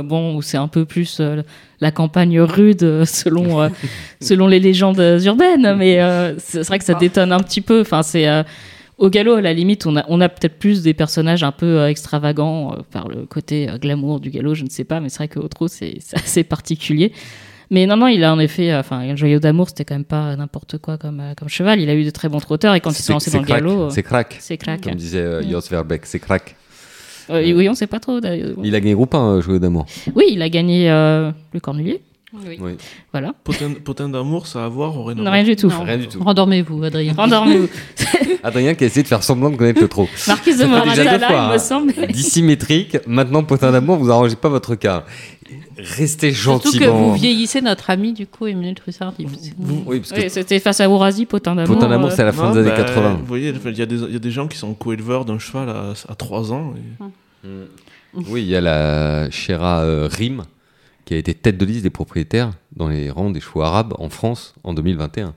[0.02, 1.42] bon, où c'est un peu plus euh,
[1.80, 3.68] la campagne rude euh, selon, euh,
[4.20, 7.80] selon les légendes urbaines, mais euh, c'est vrai que ça détonne un petit peu.
[7.80, 8.28] Enfin, c'est
[8.98, 11.86] au galop, à la limite, on a, on a peut-être plus des personnages un peu
[11.86, 15.48] extravagants par le côté glamour du galop, je ne sais pas, mais c'est vrai qu'au
[15.48, 17.12] trot, c'est assez particulier.
[17.70, 20.36] Mais non, non, il a en effet, enfin, le joyau d'amour, c'était quand même pas
[20.36, 21.80] n'importe quoi comme, comme cheval.
[21.80, 23.88] Il a eu de très bons trotteurs et quand il s'est lancé dans le galop,
[23.88, 24.36] C'est crack.
[24.40, 24.82] c'est crack.
[24.82, 25.48] Comme disait.
[25.48, 26.56] Jos Verbeek, c'est crack.
[27.30, 28.18] Euh, oui, on sait pas trop.
[28.20, 29.86] Il a gagné groupe 1, euh, Joyau d'amour.
[30.14, 32.00] Oui, il a gagné euh, le Cornulier.
[32.32, 32.58] Oui.
[32.60, 32.72] Oui.
[33.12, 33.34] Voilà.
[33.42, 35.68] Potin, potin d'amour, ça a à voir au Non, rien du tout.
[35.68, 35.82] Non.
[35.82, 36.22] Rien du tout.
[36.22, 37.12] Rendormez-vous, Adrien.
[37.14, 37.68] Rendormez-vous.
[38.42, 40.08] Adrien qui a essayé de faire semblant de connaître le trop.
[40.28, 41.52] Marquise de fois, il hein.
[41.52, 41.92] me semble.
[42.12, 45.04] Dissymétrique, maintenant potin d'amour, vous arrangez pas votre cas.
[45.76, 49.26] Restez Surtout que vous vieillissez notre ami, du coup, Emmanuel Trussardi.
[49.58, 51.74] Vous- Oui, parce que Oui, c'était face à Ourasi, potin d'amour.
[51.76, 53.14] potin d'amour, c'est à la fin Non, des années bah, 80.
[53.20, 55.38] Vous voyez, il y, a des- il y a des gens qui sont co-éleveurs d'un
[55.38, 56.74] cheval à, à 3 ans.
[57.44, 57.48] et-
[58.14, 60.44] Oui, il y a la Shera euh, Rim
[61.04, 64.08] qui a été tête de liste des propriétaires dans les rangs des chevaux arabes en
[64.10, 65.34] France en 2021.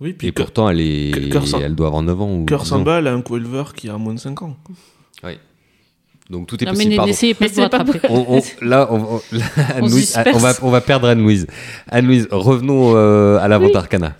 [0.00, 1.30] Oui, puis Et pourtant, elle, est...
[1.30, 2.30] Cœur sans- elle doit avoir 9 ans.
[2.32, 2.82] Ou Cœur 10 sans ans.
[2.82, 4.56] balle a un co-éleveur qui a moins de 5 ans.
[6.30, 6.96] Donc tout est Non, mais possible.
[6.96, 7.08] pardon.
[7.10, 8.00] n'essayez pas de vous rattraper.
[8.08, 8.96] On- on- là, on,
[9.32, 9.44] là,
[10.34, 11.46] On va, on va perdre Anne-Louise.
[11.90, 13.76] Anne-Louise, revenons euh, à la vente Oui.
[13.76, 14.14] Arcana.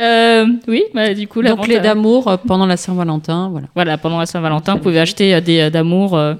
[0.00, 3.50] euh, oui, bah, du coup, la Donc vente, les euh, d'amour euh, pendant la Saint-Valentin,
[3.50, 3.68] voilà.
[3.74, 6.34] Voilà, pendant la Saint-Valentin, vous pouvez acheter des d'amour euh,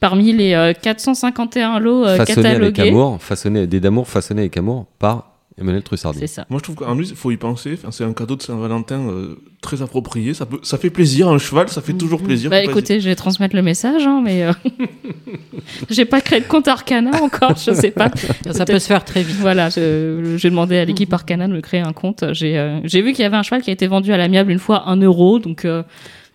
[0.00, 2.88] parmi les euh, 451 lots euh, façonné avec catalogués.
[2.88, 6.20] amour, façonné, des d'amour façonnés avec amour par Emmanuel Trussardi.
[6.20, 6.46] C'est ça.
[6.50, 7.74] Moi, je trouve qu'en plus, il faut y penser.
[7.74, 10.32] Enfin, c'est un cadeau de Saint-Valentin euh, très approprié.
[10.32, 11.28] Ça, peut, ça fait plaisir.
[11.28, 12.48] Un cheval, ça fait toujours plaisir.
[12.48, 14.52] Bah pas écoutez, je vais transmettre le message, hein, mais euh,
[15.90, 18.10] j'ai pas créé de compte Arcana encore, je sais pas.
[18.52, 19.36] Ça peut se faire très vite.
[19.40, 22.24] Voilà, je- j'ai demandé à l'équipe Arcana de me créer un compte.
[22.32, 24.58] J'ai euh, vu qu'il y avait un cheval qui a été vendu à l'amiable une
[24.60, 25.82] fois 1 euro, donc euh,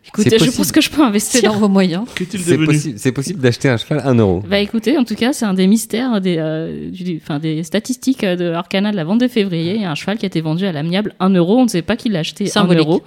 [0.08, 1.52] écoutez, je pense que je peux investir.
[1.54, 2.04] dans vos moyens.
[2.18, 4.44] C'est possible, c'est possible d'acheter un cheval à 1 euro.
[4.48, 8.24] Bah écoutez, en tout cas, c'est un des mystères des, euh, du- enfin, des statistiques
[8.24, 9.76] euh, de Arcana de la vente de février.
[9.76, 11.58] Il y a un cheval qui a été vendu à l'amiable 1 euro.
[11.60, 12.80] On ne sait pas qui l'a acheté 1 Symbolique.
[12.88, 13.02] euro.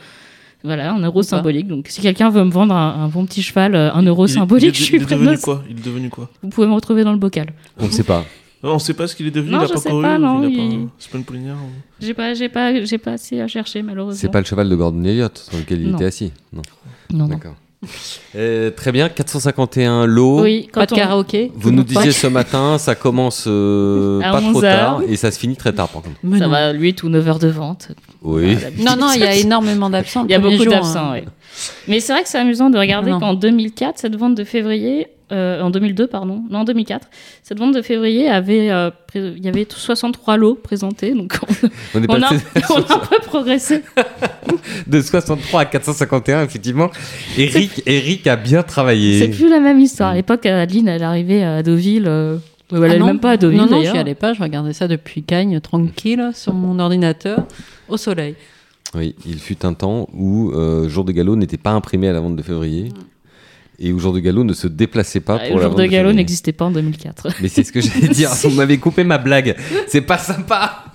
[0.65, 1.29] Voilà, 1 euro Ou pas.
[1.29, 1.69] symbolique.
[1.69, 4.31] Donc si quelqu'un veut me vendre un, un bon petit cheval, euh, 1 euro Il-
[4.33, 5.63] symbolique, il, je suis il est devenu quoi?
[5.71, 6.31] Il est devenu quoi?
[6.43, 7.49] Vous pouvez me retrouver dans le bocal.
[7.79, 8.25] On ne sait pas.
[8.63, 9.53] Non, On sait pas ce qu'il est devenu.
[9.53, 10.03] Non, il a je pas sais couru.
[10.03, 10.93] pas, non, il a il- pas.
[10.99, 11.55] C'est pas une ou-
[12.01, 14.19] J'ai pas, j'ai pas, j'ai pas assez à chercher malheureusement.
[14.21, 15.97] C'est pas le cheval de Gordon Elliott sur lequel il Non.
[15.97, 16.33] était assis.
[16.53, 16.63] Non.
[17.13, 17.27] Non, non.
[17.29, 17.55] D'accord.
[18.35, 20.43] Euh, très bien, 451 lots.
[20.43, 21.53] Oui, quand Pas de on- karaoké.
[21.55, 25.39] Vous nous disiez ce matin, ça commence euh, pas trop 11 tard et ça se
[25.39, 26.17] finit très tard par contre.
[26.25, 26.51] Mais ça non.
[26.51, 27.89] va 8 ou 9 heures de vente.
[28.23, 28.57] Oui.
[28.79, 30.25] Non, non, il y a énormément d'absents.
[30.25, 31.21] Il y a beaucoup d'absents, hein.
[31.21, 31.29] oui.
[31.87, 35.61] Mais c'est vrai que c'est amusant de regarder qu'en 2004, cette vente de février, euh,
[35.61, 37.09] en 2002, pardon, non, en 2004,
[37.43, 41.69] cette vente de février avait, euh, pré- il y avait 63 lots présentés, donc on,
[41.99, 42.31] On est on a,
[42.71, 43.83] on a un peu progressé.
[44.87, 46.91] de 63 à 451, effectivement.
[47.37, 49.29] Eric, Eric a bien C'est travaillé.
[49.29, 50.11] plus la même histoire.
[50.11, 52.37] À l'époque, Adeline, elle arrivait à Deauville, euh,
[52.73, 53.07] elle Ah allait non.
[53.07, 54.33] même pas à Deauville Non, non, j'y allais pas.
[54.33, 57.47] Je regardais ça depuis Cagnes, tranquille, sur mon ordinateur,
[57.89, 58.35] au soleil.
[58.95, 62.21] Oui, il fut un temps où euh, Jour de Galop n'était pas imprimé à la
[62.21, 62.91] vente de février
[63.79, 65.79] et où Jour de Galop ne se déplaçait pas Ah, pour le la jour vente
[65.81, 66.17] de galop février.
[66.17, 67.29] n'existait pas en 2004.
[67.43, 68.31] Mais c'est ce que j'allais dire.
[68.43, 69.57] Vous m'avez coupé ma blague.
[69.89, 70.85] C'est pas sympa.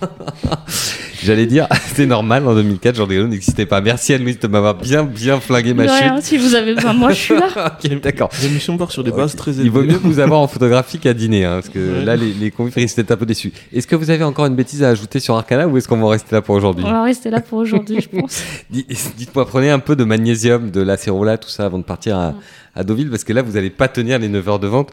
[1.22, 2.46] j'allais dire, c'est normal.
[2.46, 3.80] En 2004, Jour de Galop n'existait pas.
[3.80, 6.22] Merci Anne-Louise de m'avoir bien, bien flingué ma chute.
[6.22, 7.78] si vous avez besoin moi, je suis là.
[7.84, 8.30] Ok, D'accord.
[8.42, 9.64] L'émission part sur des bases très élevées.
[9.66, 12.04] Il vaut mieux vous avoir en photographie qu'à dîner, hein, parce que Ouais.
[12.04, 13.52] là, les, les convives risquent d'être un peu déçus.
[13.72, 16.04] Est-ce que vous avez encore une bêtise à ajouter sur Arcana ou est-ce qu'on va
[16.06, 18.42] en rester là pour aujourd'hui On va rester là pour aujourd'hui, je pense.
[18.70, 22.34] Dites-moi, prenez un peu de magnésium, de l'acérola, tout ça avant de partir à,
[22.74, 24.90] à Deauville, parce que là, vous n'allez pas tenir les 9 heures de vente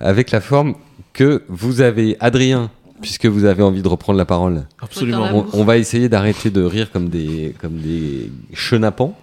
[0.00, 0.74] avec la forme
[1.12, 2.16] que vous avez.
[2.20, 5.46] Adrien, puisque vous avez envie de reprendre la parole, Absolument.
[5.52, 9.16] On, va essayer d'arrêter de rire comme des, comme des chenapans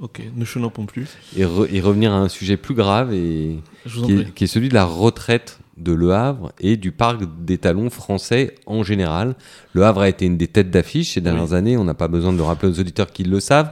[0.00, 1.08] Ok, ne chenapons plus.
[1.36, 3.58] et, re- et revenir à un sujet plus grave et,
[3.88, 7.58] qui, est, qui est celui de la retraite de Le Havre et du parc des
[7.58, 9.34] talons français en général.
[9.72, 12.32] Le Havre a été une des têtes d'affiche ces dernières années, on n'a pas besoin
[12.32, 13.70] de le rappeler aux auditeurs qui le savent.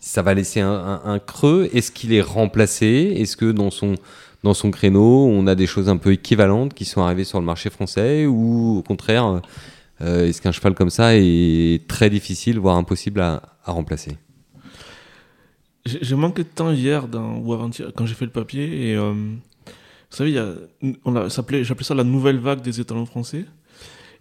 [0.00, 1.70] Ça va laisser un, un- un creux.
[1.72, 3.14] Est-ce qu'il est remplacé?
[3.16, 3.94] Est-ce que dans son,
[4.42, 7.46] dans son créneau, on a des choses un peu équivalentes qui sont arrivées sur le
[7.46, 9.40] marché français Ou au contraire,
[10.00, 14.16] euh, est-ce qu'un cheval comme ça est très difficile, voire impossible à, remplacer?
[15.84, 18.96] J'ai j'ai manqué de temps hier dans, ou avant-hier quand j'ai fait le papier et
[18.96, 20.34] euh, vous savez,
[21.64, 23.46] j'appelais ça la nouvelle vague des étalons français.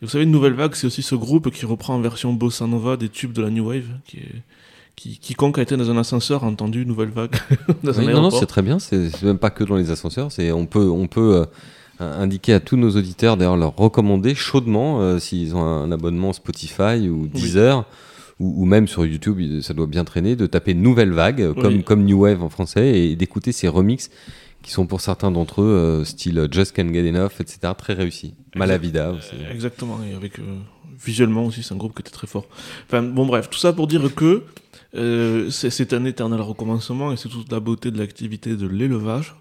[0.01, 2.97] Vous savez, une nouvelle vague, c'est aussi ce groupe qui reprend en version bossa nova
[2.97, 3.89] des tubes de la new wave,
[4.95, 7.35] qui, quiconque a été dans un ascenseur a entendu nouvelle vague
[7.83, 8.79] dans un Oui, non, non, c'est très bien.
[8.79, 10.31] C'est même pas que dans les ascenseurs.
[10.31, 11.45] C'est on peut on peut
[12.01, 16.33] euh, indiquer à tous nos auditeurs, d'ailleurs, leur recommander chaudement euh, s'ils ont un abonnement
[16.33, 17.85] Spotify ou Deezer.
[18.39, 21.83] Ou, ou même sur YouTube, ça doit bien traîner, de taper Nouvelle Vague, comme, Oui.
[21.83, 24.09] comme New Wave en français, et d'écouter ces remixes
[24.61, 28.33] qui sont pour certains d'entre eux, euh, style Just Can't Get Enough, etc., très réussis.
[28.55, 29.35] Malavida aussi.
[29.51, 30.43] Exactement, et avec euh,
[31.03, 32.45] visuellement aussi, c'est un groupe qui était très fort.
[32.87, 34.43] Enfin, bon, bref, tout ça pour dire que
[34.95, 39.35] euh, c'est un éternel recommencement et c'est toute la beauté de l'activité de l'élevage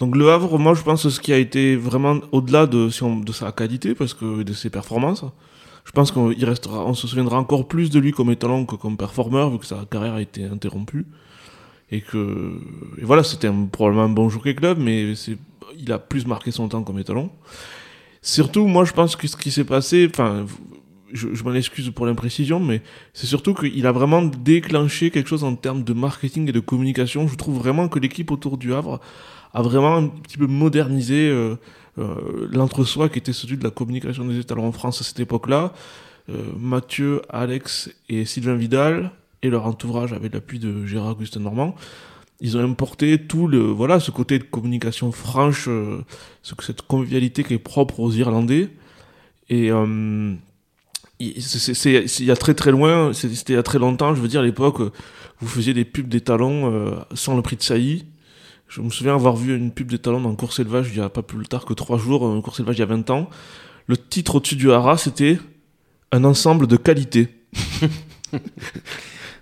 [0.00, 3.18] Donc le Havre, moi je pense ce qui a été vraiment au-delà de, si on-
[3.20, 5.24] de sa qualité, parce que de ses performances,
[5.84, 8.96] je pense qu'on restera, on se souviendra encore plus de lui comme étalon que comme
[8.96, 11.06] performeur, vu que sa carrière a été interrompue.
[11.90, 12.52] Et que
[12.98, 15.38] et voilà, c'était probablement un bon jockey club, mais c'est,
[15.78, 17.30] il a plus marqué son temps comme étalon.
[18.22, 20.46] Surtout, moi je pense que ce qui s'est passé, enfin,
[21.16, 25.44] je, je m'en excuse pour l'imprécision, mais c'est surtout qu'il a vraiment déclenché quelque chose
[25.44, 27.26] en termes de marketing et de communication.
[27.26, 29.00] Je trouve vraiment que l'équipe autour du Havre
[29.52, 31.56] a vraiment un petit peu modernisé euh,
[31.98, 35.72] euh, l'entre-soi qui était celui de la communication des étalons en France à cette époque-là.
[36.28, 41.74] Euh, Mathieu, Alex et Sylvain Vidal et leur entourage avec l'appui de Gérard Augustin Normand,
[42.40, 47.54] ils ont importé tout le voilà ce côté de communication franche, ce, cette convivialité qui
[47.54, 48.68] est propre aux Irlandais.
[49.48, 50.34] Et euh,
[51.18, 54.40] il y a très très loin, c'était il y a très longtemps, je veux dire
[54.40, 54.90] à l'époque, euh,
[55.40, 58.04] vous faisiez des pubs des talons euh, sans le prix de saillie.
[58.68, 61.08] Je me souviens avoir vu une pub des talons dans Cours Élevage il y a
[61.08, 63.30] pas plus tard que trois jours, un Cours Élevage il y a 20 ans.
[63.86, 65.38] Le titre au-dessus du hara, c'était
[66.12, 67.28] un ensemble de qualité.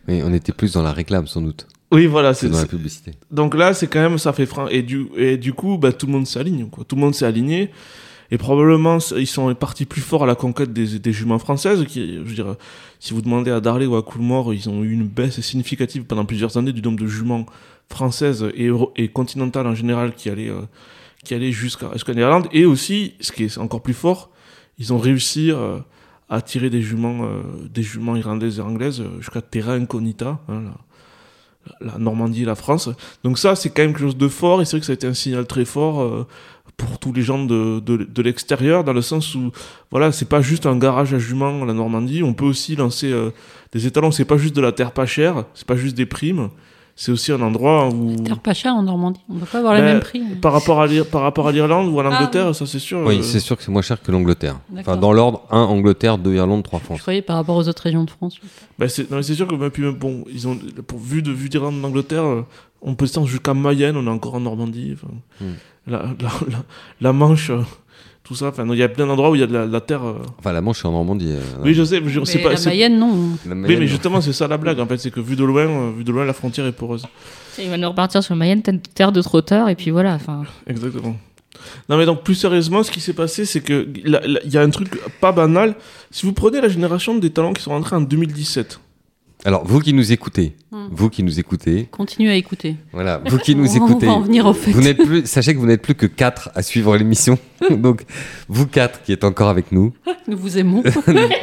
[0.09, 2.69] Oui, on était plus dans la réclame sans doute Oui, voilà, c'est dans la c'est-
[2.69, 3.13] publicité.
[3.31, 4.69] donc là, c'est quand même, ça fait franc.
[4.69, 6.85] Et du, et du coup, bah, tout le monde s'aligne, quoi.
[6.85, 7.71] Tout le monde s'est aligné.
[8.31, 11.85] Et probablement, ils sont partis plus forts à la conquête des, des juments françaises.
[11.87, 12.57] Qui, je veux dire,
[12.99, 16.25] si vous demandez à Darley ou à Coolmore, ils ont eu une baisse significative pendant
[16.25, 17.47] plusieurs années du nombre de juments
[17.91, 20.63] françaises et, et continentales en général qui allaient, euh,
[21.31, 22.49] allaient jusqu'en Irlande.
[22.53, 24.31] Et aussi, ce qui est encore plus fort,
[24.79, 25.79] ils ont réussi euh,
[26.29, 30.63] à tirer des juments, euh, des juments irlandaises et anglaises jusqu'à Terra Incognita, hein,
[31.81, 32.89] la, Normandie et la France.
[33.23, 34.95] Donc ça, c'est quand même quelque chose de fort, et c'est vrai que ça a
[34.95, 36.27] été un signal très fort
[36.77, 39.51] pour tous les gens de, de, de l'extérieur, dans le sens où,
[39.91, 43.31] voilà, c'est pas juste un garage à juments, la Normandie, on peut aussi lancer euh,
[43.73, 46.51] des étalons, c'est pas juste de la terre pas chère, c'est pas juste des primes,
[46.97, 48.15] c'est aussi un endroit où...
[48.17, 49.21] Terre pas cher en Normandie.
[49.29, 50.23] On ne peut pas avoir les Ben, mêmes prix.
[50.41, 53.01] Par rapport à par rapport à l'Irlande ou à l'Angleterre, ça c'est sûr.
[53.05, 54.61] Oui, euh, c'est sûr que c'est moins cher que l'Angleterre.
[54.79, 57.01] Enfin, dans l'ordre 1 Angleterre, 2 Irlande, 3 Je France.
[57.01, 58.39] croyais par rapport aux autres régions de France.
[58.79, 60.57] Bah, c'est non, mais c'est sûr que puis, bon, ils ont
[60.87, 62.47] pour vue d'Irlande d'Angleterre, euh,
[62.81, 65.55] on peut se jusqu'à Mayenne, on est encore en Normandie, enfin, Hmm.
[65.87, 66.65] La, la, la,
[67.01, 67.61] la Manche, euh,
[68.23, 68.49] tout ça.
[68.49, 70.03] Enfin, non, il y a plein d'endroits où il y a de la, la terre.
[70.05, 70.15] euh.
[70.39, 71.33] Enfin, la Manche est en Normandie.
[71.33, 72.51] euh, Oui, je sais, mais je sais Mais pas.
[72.51, 73.09] la c'est- Mayenne, non.
[73.47, 74.81] la Oui, Mayenne, mais justement, c'est ça la blague.
[74.81, 77.07] En fait, c'est que vu de loin, euh, vu de loin, la frontière est poreuse.
[77.59, 80.15] Il va nous repartir sur Mayenne, ter- terre de trotteurs, et puis voilà.
[80.15, 81.17] Enfin, Exactement.
[81.89, 84.71] Non, mais donc plus sérieusement, ce qui s'est passé, c'est que il y a un
[84.71, 85.77] truc pas banal.
[86.11, 88.81] Si vous prenez la génération des talents qui sont rentrés en 2017,
[89.47, 90.89] Alors, vous qui nous écoutez, Hmm.
[90.91, 92.75] vous qui nous écoutez, Continue à écouter.
[92.93, 94.73] voilà, vous qui nous On écoutez, va en venir au fait.
[94.73, 97.39] vous n'êtes plus, sachez que vous n'êtes plus que 4 à suivre l'émission.
[97.71, 98.05] Donc,
[98.49, 99.93] vous 4 qui êtes encore avec nous,
[100.29, 100.83] Nous vous aimons.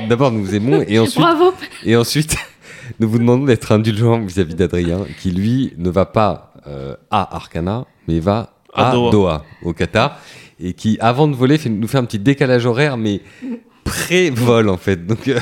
[0.10, 1.54] d'abord nous vous aimons et ensuite, bravo
[1.86, 2.36] et ensuite
[3.00, 7.86] nous vous demandons d'être indulgents vis-à-vis d'Adrien qui lui ne va pas euh, à Arcana
[8.08, 9.12] mais va à, À Doha.
[9.12, 9.46] Doha.
[9.64, 10.20] au Qatar
[10.60, 13.22] et qui avant de voler fait, nous fait un petit décalage horaire mais
[13.84, 15.06] pré-vol en fait.
[15.06, 15.40] Donc euh,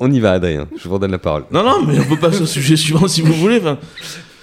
[0.00, 1.44] on y va Adrien, je vous redonne la parole.
[1.50, 3.58] non, non, mais on peut passer au sujet suivant si vous voulez.
[3.58, 3.78] Enfin,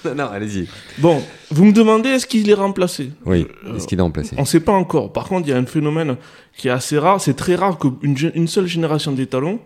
[0.04, 0.68] Non, non, allez-y.
[0.98, 3.10] bon, vous me demandez est-ce qu'il est remplacé?
[3.24, 4.34] Oui, Euh, est-ce qu'il est remplacé?
[4.38, 5.12] On ne sait pas encore.
[5.12, 6.16] Par contre, il y a un phénomène
[6.56, 7.20] qui est assez rare.
[7.20, 9.58] C'est très rare qu'une une seule génération d'étalons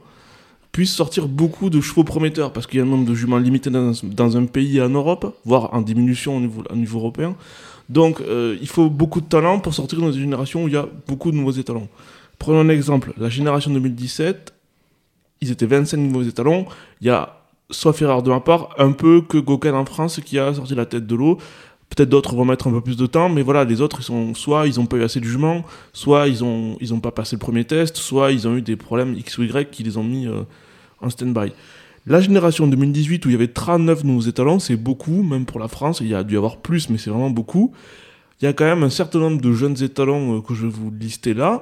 [0.73, 3.71] puisse sortir beaucoup de chevaux prometteurs parce qu'il y a un nombre de juments limité
[3.71, 6.99] dans, un- dans un pays et en Europe, voire en diminution au niveau, au niveau
[7.01, 7.35] européen.
[7.89, 10.77] Donc, euh, il faut beaucoup de talent pour sortir dans une génération où il y
[10.77, 11.89] a beaucoup de nouveaux étalons.
[12.39, 13.13] Prenons un exemple.
[13.19, 14.55] La génération 2017,
[15.41, 16.67] ils étaient 25 nouveaux étalons.
[17.01, 20.39] Il y a, sauf erreur de ma part, un peu que Gauquin en France qui
[20.39, 21.39] a sorti la tête de l'eau.
[21.89, 24.69] Peut-être d'autres vont mettre un peu plus de temps, mais voilà, les autres, sont, soit
[24.69, 27.41] ils n'ont pas eu assez de juments, soit ils ont, ils ont pas passé le
[27.41, 30.29] premier test, soit ils ont eu des problèmes X ou Y qui les ont mis
[30.29, 30.43] euh,
[31.01, 31.53] en stand-by.
[32.07, 35.67] La génération 2018 où il y avait 39 nouveaux étalons, c'est beaucoup, même pour la
[35.67, 37.73] France, il y a dû y avoir plus, mais c'est vraiment beaucoup.
[38.41, 40.73] Il y a quand même un certain nombre de jeunes étalons euh, que je vais
[40.73, 41.61] vous lister là.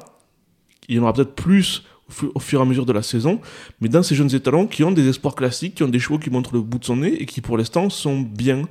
[0.89, 3.03] Il y en aura peut-être plus au, fu- au fur et à mesure de la
[3.03, 3.41] saison,
[3.81, 6.31] mais dans ces jeunes étalons qui ont des espoirs classiques, qui ont des chevaux qui
[6.31, 8.63] montrent le bout de son nez et qui pour l'instant sont bien,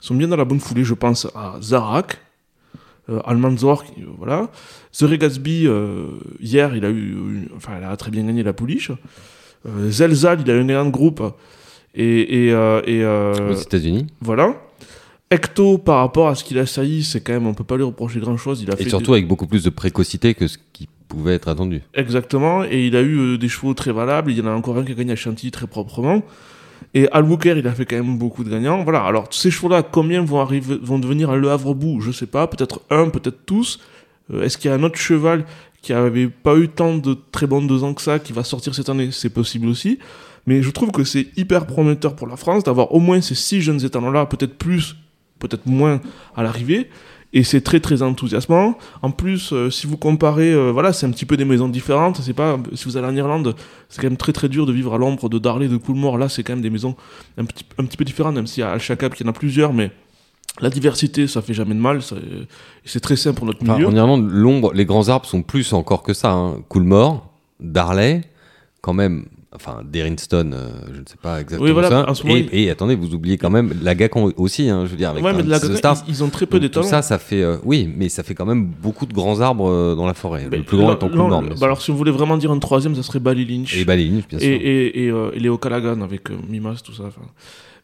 [0.00, 0.84] sont bien dans la bonne foulée.
[0.84, 2.18] Je pense à Zarak,
[3.10, 4.50] euh, Almanzor, qui, euh, voilà.
[4.92, 6.06] The Gatsby, euh,
[6.40, 8.92] hier, il a eu, une- enfin, il a très bien gagné la pouliche.
[9.66, 11.22] Euh, Zelzal, il a eu un grand groupe.
[11.94, 14.54] Et, et, et, Aux États-Unis voilà.
[15.30, 17.82] Ecto, par rapport à ce qu'il a sailli, c'est quand même, on peut pas lui
[17.84, 18.62] reprocher grand chose.
[18.62, 21.48] Il a et fait surtout avec beaucoup plus de précocité que ce qui pouvait être
[21.48, 21.82] attendu.
[21.94, 24.78] Exactement, et il a eu euh, des chevaux très valables, il y en a encore
[24.78, 26.22] un qui a gagné à Chantilly très proprement.
[26.92, 28.84] Et Albuquerque, il a fait quand même beaucoup de gagnants.
[28.84, 32.46] Voilà, alors ces chevaux-là, combien vont, arriver, vont devenir à Le Havre-Bout Je sais pas,
[32.46, 33.80] peut-être un, peut-être tous.
[34.32, 35.44] Euh, Est-ce qu'il y a un autre cheval
[35.82, 38.74] qui avait pas eu tant de très bons deux ans que ça, qui va sortir
[38.74, 39.08] cette année?
[39.10, 39.98] C'est possible aussi.
[40.46, 43.60] Mais je trouve que c'est hyper prometteur pour la France d'avoir au moins ces six
[43.60, 44.96] jeunes étalons-là, peut-être plus,
[45.40, 46.00] peut-être moins
[46.36, 46.90] à l'arrivée.
[47.36, 48.78] Et c'est très très enthousiasmant.
[49.02, 52.20] En plus, euh, si vous comparez, euh, voilà, c'est un petit peu des maisons différentes.
[52.22, 53.56] C'est pas, si vous allez en Irlande,
[53.88, 56.16] c'est quand même très très dur de vivre à l'ombre de Darley, de Coolmore.
[56.16, 56.94] Là, c'est quand même des maisons
[57.36, 59.72] un petit, un petit peu différentes, même si à Al-Shakab, il y en a plusieurs,
[59.72, 59.90] mais
[60.60, 61.98] la diversité, ça fait jamais de mal.
[62.84, 63.88] C'est très simple pour notre Enfin, milieu.
[63.88, 66.30] en Irlande, l'ombre, les grands arbres sont plus encore que ça.
[66.30, 66.58] Hein.
[66.68, 68.20] Coolmore, Darley,
[68.80, 69.26] quand même.
[69.56, 72.10] Enfin, Derringston, euh, je ne sais pas exactement Oui, voilà, ça.
[72.10, 74.84] en ce moment, et, il- et attendez, vous oubliez quand même la Gacon aussi, hein,
[74.84, 76.02] je veux dire, avec ouais, mais la The Stars.
[76.08, 77.40] ils, ils ont très peu Donc, tout ça, ça fait.
[77.42, 80.48] euh, oui, mais ça fait quand même beaucoup de grands arbres euh, dans la forêt.
[80.50, 81.64] Mais le plus grand étant bien bah sûr.
[81.64, 83.76] alors, si on voulait vraiment dire un troisième, ça serait Bally Lynch.
[83.76, 84.50] Et Baléline, bien et, sûr.
[84.50, 87.04] et, et, euh, et Léo Callaghan avec euh, Mimas, tout ça.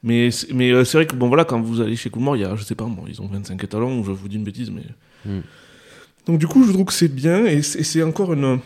[0.02, 2.40] Mais, c'est- mais euh, c'est vrai que bon, voilà, quand vous allez chez Coolmore, il
[2.42, 4.44] y a, je sais pas, bon, ils ont 25 étalons, ou je vous dis une
[4.44, 4.82] bêtise, mais.
[5.24, 5.40] Hmm.
[6.26, 8.58] Donc, du coup, je trouve que c'est bien, et c'est encore une.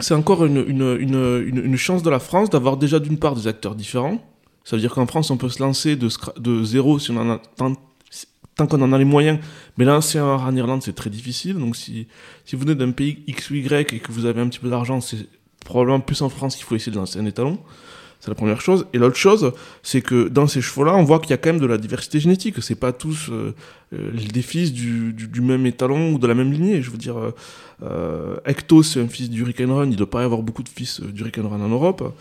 [0.00, 3.46] C'est encore une, une, une, une, chance de la France d'avoir déjà d'une part des
[3.46, 4.18] acteurs différents.
[4.64, 7.30] Ça veut dire qu'en France, on peut se lancer de, de zéro si on en
[7.30, 7.74] a tant,
[8.56, 9.38] tant qu'on en a les moyens.
[9.76, 11.58] Mais lancer un en Irlande, c'est très difficile.
[11.58, 12.08] Donc si,
[12.44, 14.68] si vous venez d'un pays X ou Y et que vous avez un petit peu
[14.68, 15.28] d'argent, c'est
[15.64, 17.60] probablement plus en France qu'il faut essayer de lancer un étalon.
[18.24, 18.86] C'est la première chose.
[18.94, 21.60] Et l'autre chose, c'est que dans ces chevaux-là, on voit qu'il y a quand même
[21.60, 22.54] de la diversité génétique.
[22.62, 23.54] C'est pas tous euh,
[23.92, 26.80] euh, des fils du, même étalon ou de la même lignée.
[26.80, 27.32] Je veux dire, euh,
[27.82, 29.84] euh, Ecto, c'est un fils du Hurricane Run.
[29.84, 32.14] Il ne doit pas y avoir beaucoup de fils euh, du Hurricane Run en Europe.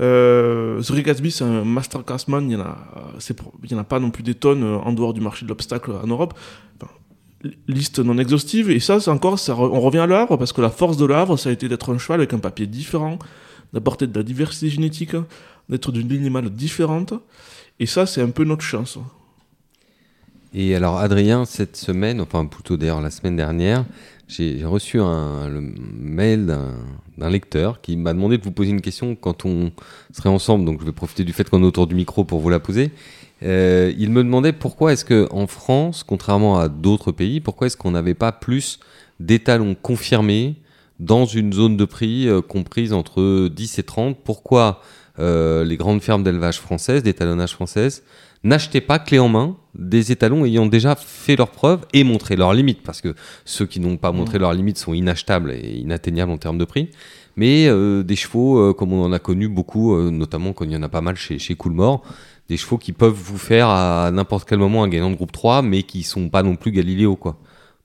[0.00, 2.42] Euh, c'est un master classman.
[2.50, 5.92] Il n'y en, a, pas non plus des tonnes en dehors du marché de l'obstacle
[5.92, 6.34] en Europe.
[7.68, 8.70] Liste non exhaustive.
[8.70, 11.14] Et ça, c'est encore, on revient à Le Havre parce que la force de Le
[11.14, 13.18] Havre, ça a été d'être un cheval avec un papier différent,
[13.72, 15.16] d'apporter de la diversité génétique,
[15.68, 17.14] d'être d'une ligne différente.
[17.78, 18.98] Et ça, c'est un peu notre chance.
[20.54, 23.84] Et alors, Adrien, cette semaine, enfin plutôt d'ailleurs la semaine dernière,
[24.28, 26.74] j'ai reçu un le mail d'un
[27.18, 29.72] d'un lecteur qui m'a demandé de vous poser une question quand on
[30.12, 30.64] serait ensemble.
[30.64, 32.90] Donc, je vais profiter du fait qu'on est autour du micro pour vous la poser.
[33.42, 37.76] Euh, il me demandait pourquoi est-ce que en France, contrairement à d'autres pays, pourquoi est-ce
[37.76, 38.80] qu'on n'avait pas plus
[39.20, 40.56] d'étalons confirmés
[41.00, 44.80] dans une zone de prix euh, comprise entre 10 et 30 Pourquoi
[45.18, 48.02] euh, les grandes fermes d'élevage françaises, d'étalonnage françaises,
[48.44, 52.54] n'achetez pas clé en main des étalons ayant déjà fait leurs preuves et montré leurs
[52.54, 56.38] limites, parce que ceux qui n'ont pas montré leurs limites sont inachetables et inatteignables en
[56.38, 56.90] termes de prix.
[57.36, 60.82] Mais euh, des chevaux, comme on en a connu beaucoup, notamment quand il y en
[60.82, 62.02] a pas mal chez, chez Coolmore,
[62.48, 65.62] des chevaux qui peuvent vous faire à n'importe quel moment un gagnant de groupe 3,
[65.62, 67.38] mais qui sont pas non plus Galiléo, quoi.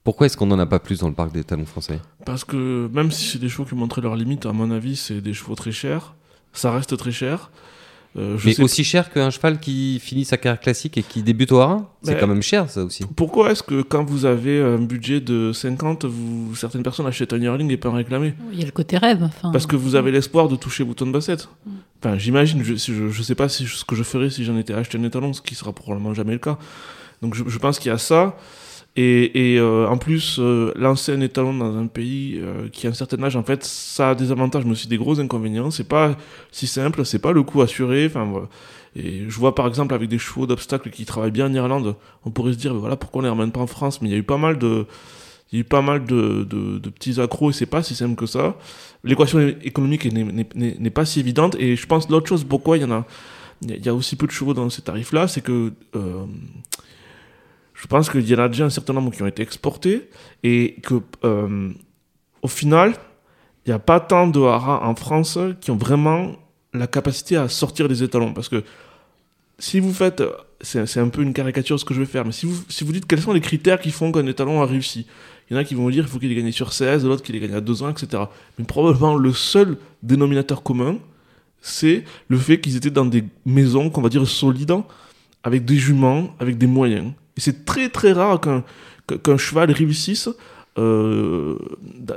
[0.04, 2.00] Pourquoi est-ce qu'on n'en a pas plus dans le parc des talons français?
[2.26, 5.20] Parce que même si c'est des chevaux qui montraient leurs limites, à mon avis, c'est
[5.20, 6.14] des chevaux très chers.
[6.52, 7.50] Ça reste très cher.
[8.18, 11.22] Euh, je Mais sais aussi cher qu'un cheval qui finit sa carrière classique et qui
[11.22, 11.84] débute au haras?
[12.02, 13.04] C'est quand même cher, ça aussi.
[13.16, 17.38] Pourquoi est-ce que quand vous avez un budget de 50, vous, certaines personnes achètent un
[17.38, 19.22] yearling et peuvent en réclamer Il y a le côté rêve.
[19.22, 21.48] Enfin, Parce que vous avez l'espoir de toucher Bouton de Bassette.
[22.02, 24.74] Enfin, j'imagine, je, je, je sais pas si, ce que je ferais si j'en étais
[24.74, 26.58] acheté un étalon, ce qui sera probablement jamais le cas.
[27.22, 28.36] Donc je, je pense qu'il y a ça.
[28.94, 32.90] Et, et euh, en plus, euh, lancer un étalon dans un pays euh, qui a
[32.90, 35.70] un certain âge, en fait, ça a des avantages, mais aussi des gros inconvénients.
[35.70, 36.14] C'est pas
[36.50, 38.04] si simple, c'est pas le coût assuré.
[38.06, 38.48] Enfin, voilà.
[38.94, 42.30] Et je vois par exemple avec des chevaux d'obstacles qui travaillent bien en Irlande, on
[42.30, 44.02] pourrait se dire, voilà, pourquoi on les ramène pas en France?
[44.02, 44.84] Mais il y a eu pas mal de,
[45.50, 47.94] il y a eu pas mal de, de, de petits accros et c'est pas si
[47.94, 48.56] simple que ça.
[49.04, 52.90] L'équation économique n'est- pas si évidente et je pense l'autre chose pourquoi il y en
[52.90, 53.06] a-
[53.62, 56.24] il y a aussi peu de chevaux dans ces tarifs-là, c'est que euh,
[57.82, 60.08] je pense qu'il y en a déjà un certain nombre qui ont été exportés
[60.44, 61.70] et que euh,
[62.40, 62.94] au final,
[63.66, 66.36] il n'y a pas tant de haras en France qui ont vraiment
[66.72, 68.62] la capacité à sortir des étalons parce que
[69.58, 70.22] si vous faites,
[70.60, 72.84] c'est c'est un peu une caricature ce que je vais faire, mais si vous, si
[72.84, 75.08] vous dites quels sont les critères qui font qu'un étalon a réussi,
[75.50, 77.24] il y en a qui vont dire qu'il faut qu'il ait gagné sur 16, l'autre
[77.24, 78.22] qu'il ait gagné à 2 ans, etc.
[78.58, 80.98] Mais probablement le seul dénominateur commun,
[81.60, 84.72] c'est le fait qu'ils étaient dans des maisons, qu'on va dire, solides,
[85.42, 87.12] avec des juments, avec des moyens.
[87.36, 90.28] C'est très très rare qu'un cheval réussisse
[90.78, 91.58] euh,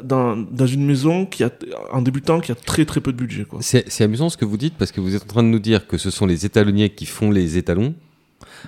[0.04, 1.50] dans, une maison qui a,
[1.92, 3.46] en débutant qui a très très peu de budget.
[3.60, 5.88] C'est amusant ce que vous dites parce que vous êtes en train de nous dire
[5.88, 7.96] que ce sont les étalonniers qui font les étalons,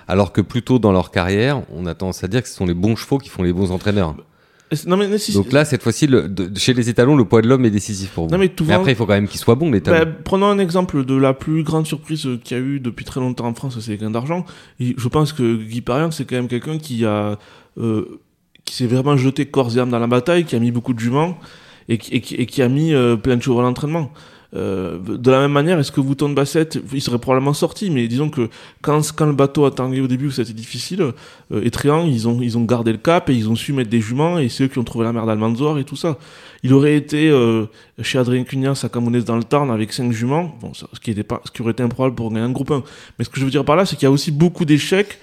[0.06, 2.74] alors que plutôt dans leur carrière, on a tendance à dire que ce sont les
[2.74, 4.14] bons chevaux qui font les bons entraîneurs.
[4.86, 7.40] Non mais, mais si- Donc là, cette fois-ci, le- de- chez les étalons, le poids
[7.42, 8.30] de l'homme est décisif pour vous.
[8.32, 9.98] Non, mais tout va- après, il faut quand même qu'il soit bon, l'étalon.
[10.04, 13.04] Ben, prenons un exemple de la plus grande surprise euh, qu'il y a eu depuis
[13.04, 14.44] très longtemps en France, c'est les gains d'argent.
[14.80, 17.38] Et Je pense que Guy Parian, c'est quand même quelqu'un qui a
[17.78, 18.04] euh,
[18.64, 20.98] qui s'est vraiment jeté corps et âme dans la bataille, qui a mis beaucoup de
[21.00, 21.38] juments
[21.88, 24.10] et qui, et qui, et qui a mis euh, plein de chevaux à l'entraînement.
[24.56, 28.08] Euh, de la même manière, est-ce que Wouton de Bassette, il serait probablement sorti, mais
[28.08, 28.48] disons que
[28.80, 31.02] quand, quand le bateau a tangué au début, c'était difficile,
[31.52, 33.90] euh, et Tréant, ils ont, ils ont gardé le cap et ils ont su mettre
[33.90, 36.16] des juments, et c'est eux qui ont trouvé la merde Almanzor et tout ça.
[36.62, 37.66] Il aurait été euh,
[38.00, 41.24] chez Adrien Cugnas à Camounès dans le Tarn avec 5 juments, bon, ce, qui était
[41.24, 42.82] pas, ce qui aurait été improbable pour gagner un groupe 1.
[43.18, 45.18] Mais ce que je veux dire par là, c'est qu'il y a aussi beaucoup d'échecs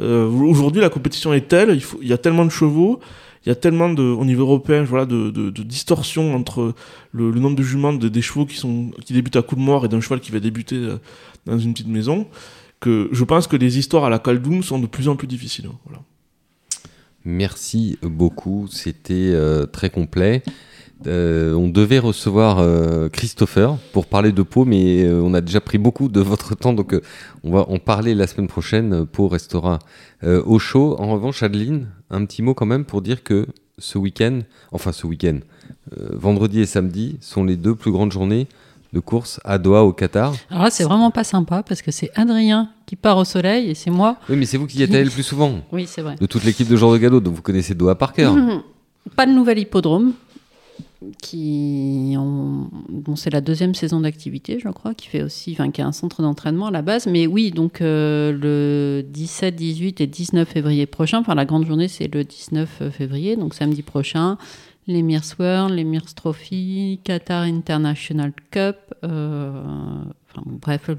[0.00, 3.00] Euh, Aujourd'hui, la compétition est telle, il, faut, il y a tellement de chevaux,
[3.46, 6.74] il y a tellement de, au niveau européen, voilà, de, de, entre
[7.12, 9.84] le, nombre de juments de, des chevaux qui sont qui débutent à coup de mort
[9.84, 10.96] et d'un cheval qui va débuter euh,
[11.46, 12.26] dans une petite maison,
[12.80, 15.68] que je pense que les histoires à la Caldoum sont de plus en plus difficiles.
[15.84, 16.02] Voilà.
[17.24, 20.42] Merci beaucoup, c'était euh, très complet.
[21.06, 25.60] Euh, on devait recevoir euh, Christopher pour parler de Pau, mais euh, on a déjà
[25.60, 26.98] pris beaucoup de votre temps, donc
[27.44, 29.04] on va en parler la semaine prochaine.
[29.06, 29.78] Pau restera
[30.24, 30.96] euh, au chaud.
[30.98, 33.46] En revanche, Adeline, un petit mot quand même pour dire que
[33.78, 34.40] ce week-end,
[34.72, 35.38] enfin ce week-end,
[36.12, 38.48] vendredi et samedi sont les deux plus grandes journées
[38.94, 40.32] de course à Doha au Qatar.
[40.50, 43.74] Alors là, c'est vraiment pas sympa parce que c'est Adrien qui part au soleil et
[43.74, 44.16] c'est moi.
[44.30, 46.16] Oui, mais c'est vous qui y êtes allé le plus souvent Oui, c'est vrai.
[46.18, 48.34] de toute l'équipe de Jour de Galop, donc vous connaissez Doha par cœur.
[49.16, 50.14] Pas de nouvel hippodrome.
[51.22, 52.16] Qui
[53.16, 56.22] c'est la deuxième saison d'activité, je crois, qui fait aussi, enfin, qui a un centre
[56.22, 57.06] d'entraînement à la base.
[57.06, 61.88] Mais oui, donc euh, le 17, 18 et 19 février prochain, enfin la grande journée,
[61.88, 64.38] c'est le 19 février, donc samedi prochain,
[64.86, 65.02] les
[65.38, 68.76] World, les Mirs Trophy, Qatar International Cup.
[69.04, 69.62] euh,
[70.44, 70.90] bref,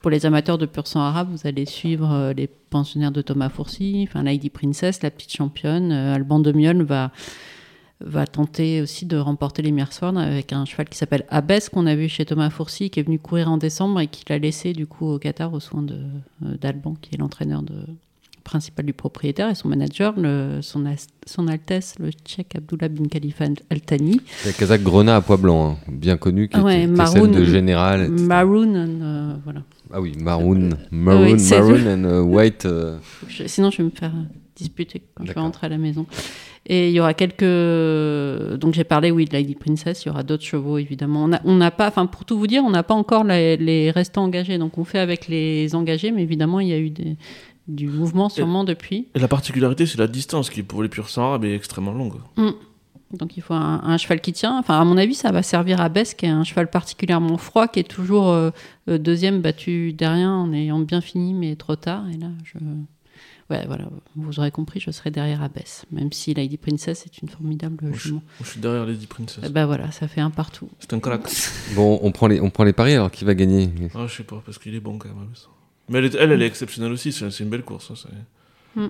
[0.00, 3.48] pour les amateurs de pur sang arabe, vous allez suivre euh, les pensionnaires de Thomas
[3.48, 5.92] Fourcy, enfin Lady Princess, la petite championne.
[5.92, 7.12] Euh, Alban de Miol va
[8.04, 11.94] va tenter aussi de remporter les Mearsford avec un cheval qui s'appelle Abbess qu'on a
[11.94, 14.86] vu chez Thomas Fourcy qui est venu courir en décembre et qu'il a laissé du
[14.86, 15.94] coup au Qatar au soin de
[16.44, 17.62] euh, d'Alban qui est l'entraîneur
[18.42, 20.82] principal du propriétaire et son manager le, son,
[21.26, 25.72] son Altesse le Tchèque Abdullah bin Khalifa Al Thani La Kazakh Grenat à pois blanc,
[25.72, 27.38] hein, bien connu, qui ouais, était, qui est celle maroon.
[27.38, 28.02] de général.
[28.04, 28.24] etc.
[28.24, 32.64] Maroon euh, voilà Ah oui, maroon, maroon, oui, c'est- maroon and uh, white.
[32.64, 32.96] euh,
[33.28, 34.24] Je- sinon, je vais me faire euh,
[34.60, 36.06] disputer quand je rentrer à la maison.
[36.66, 37.42] Et il y aura quelques.
[38.60, 40.04] Donc, j'ai parlé, oui, de Lady Princess.
[40.04, 41.28] Il y aura d'autres chevaux, évidemment.
[41.44, 44.24] On n'a pas, enfin, pour tout vous dire, on n'a pas encore les, les restants
[44.24, 44.58] engagés.
[44.58, 47.16] Donc, on fait avec les engagés, mais évidemment, il y a eu des-
[47.68, 49.06] du mouvement sûrement depuis.
[49.14, 52.14] Et la particularité, c'est la distance qui, pour les purs sang arabes, est extrêmement longue.
[53.18, 54.56] Donc, il faut un, un cheval qui tient.
[54.58, 57.66] Enfin, à mon avis, ça va servir à Bess, qui est un cheval particulièrement froid,
[57.66, 58.50] qui est toujours euh,
[58.88, 62.04] euh, deuxième battu derrière en ayant bien fini, mais trop tard.
[62.14, 62.58] Et là, je.
[63.50, 67.28] Ouais, voilà, vous aurez compris, je serai derrière Abbess, même si Lady Princess est une
[67.28, 68.22] formidable Moi, je, jument.
[68.38, 69.50] moi, je suis derrière Lady Princess.
[69.50, 70.68] Ben voilà, ça fait un partout.
[70.78, 71.28] C'est un claque.
[71.74, 73.68] Bon, on prend les, on prend les paris alors qui va gagner?
[73.94, 75.26] Ah, je sais pas, parce qu'il est bon quand même.
[75.88, 77.90] Mais elle, est- elle, elle est exceptionnelle aussi, c'est c'est une belle course.
[77.90, 78.80] hein, c'est-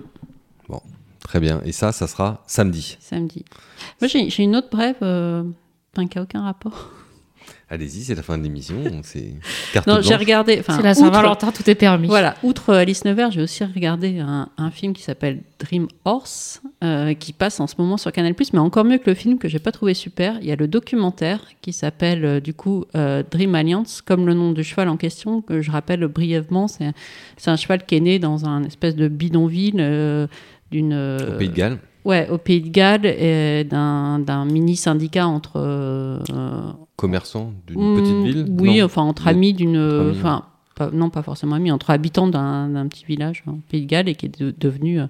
[1.23, 1.61] Très bien.
[1.65, 2.97] Et ça, ça sera samedi.
[2.99, 3.45] Samedi.
[4.01, 5.43] Moi, j'ai j'ai une autre brève, euh,
[5.95, 6.91] qui n'a aucun rapport.
[7.69, 8.75] Allez-y, c'est la fin de l'émission.
[9.03, 9.33] C'est
[9.71, 10.57] carte Non, j'ai regardé.
[10.59, 12.07] Enfin, C'est la Saint-Valentin, tout est permis.
[12.07, 17.13] Voilà, outre Alice Nevers, j'ai aussi regardé un, un film qui s'appelle Dream Horse, euh,
[17.13, 19.59] qui passe en ce moment sur Canal+, mais encore mieux que le film que j'ai
[19.59, 20.37] pas trouvé super.
[20.41, 24.33] Il y a le documentaire qui s'appelle euh, du coup euh, Dream Alliance, comme le
[24.33, 26.67] nom du cheval en question, que je rappelle brièvement.
[26.67, 26.91] C'est
[27.45, 30.27] un cheval qui est né dans un espèce de bidonville euh,
[30.71, 30.93] d'une...
[30.93, 31.77] Au Pays de Galles.
[32.03, 35.53] Ouais, au Pays de Galles, et d'un d'un mini syndicat entre...
[35.57, 36.19] euh,
[36.95, 38.45] Commerçant d'une Hmm, petite ville?
[38.59, 38.85] Oui, Non.
[38.85, 40.45] enfin entre amis d'une, amis, enfin
[40.75, 44.09] pas- non pas forcément amis, entre habitants d'un d'un petit village en Pays de Galles
[44.09, 45.05] et qui est de- devenu euh,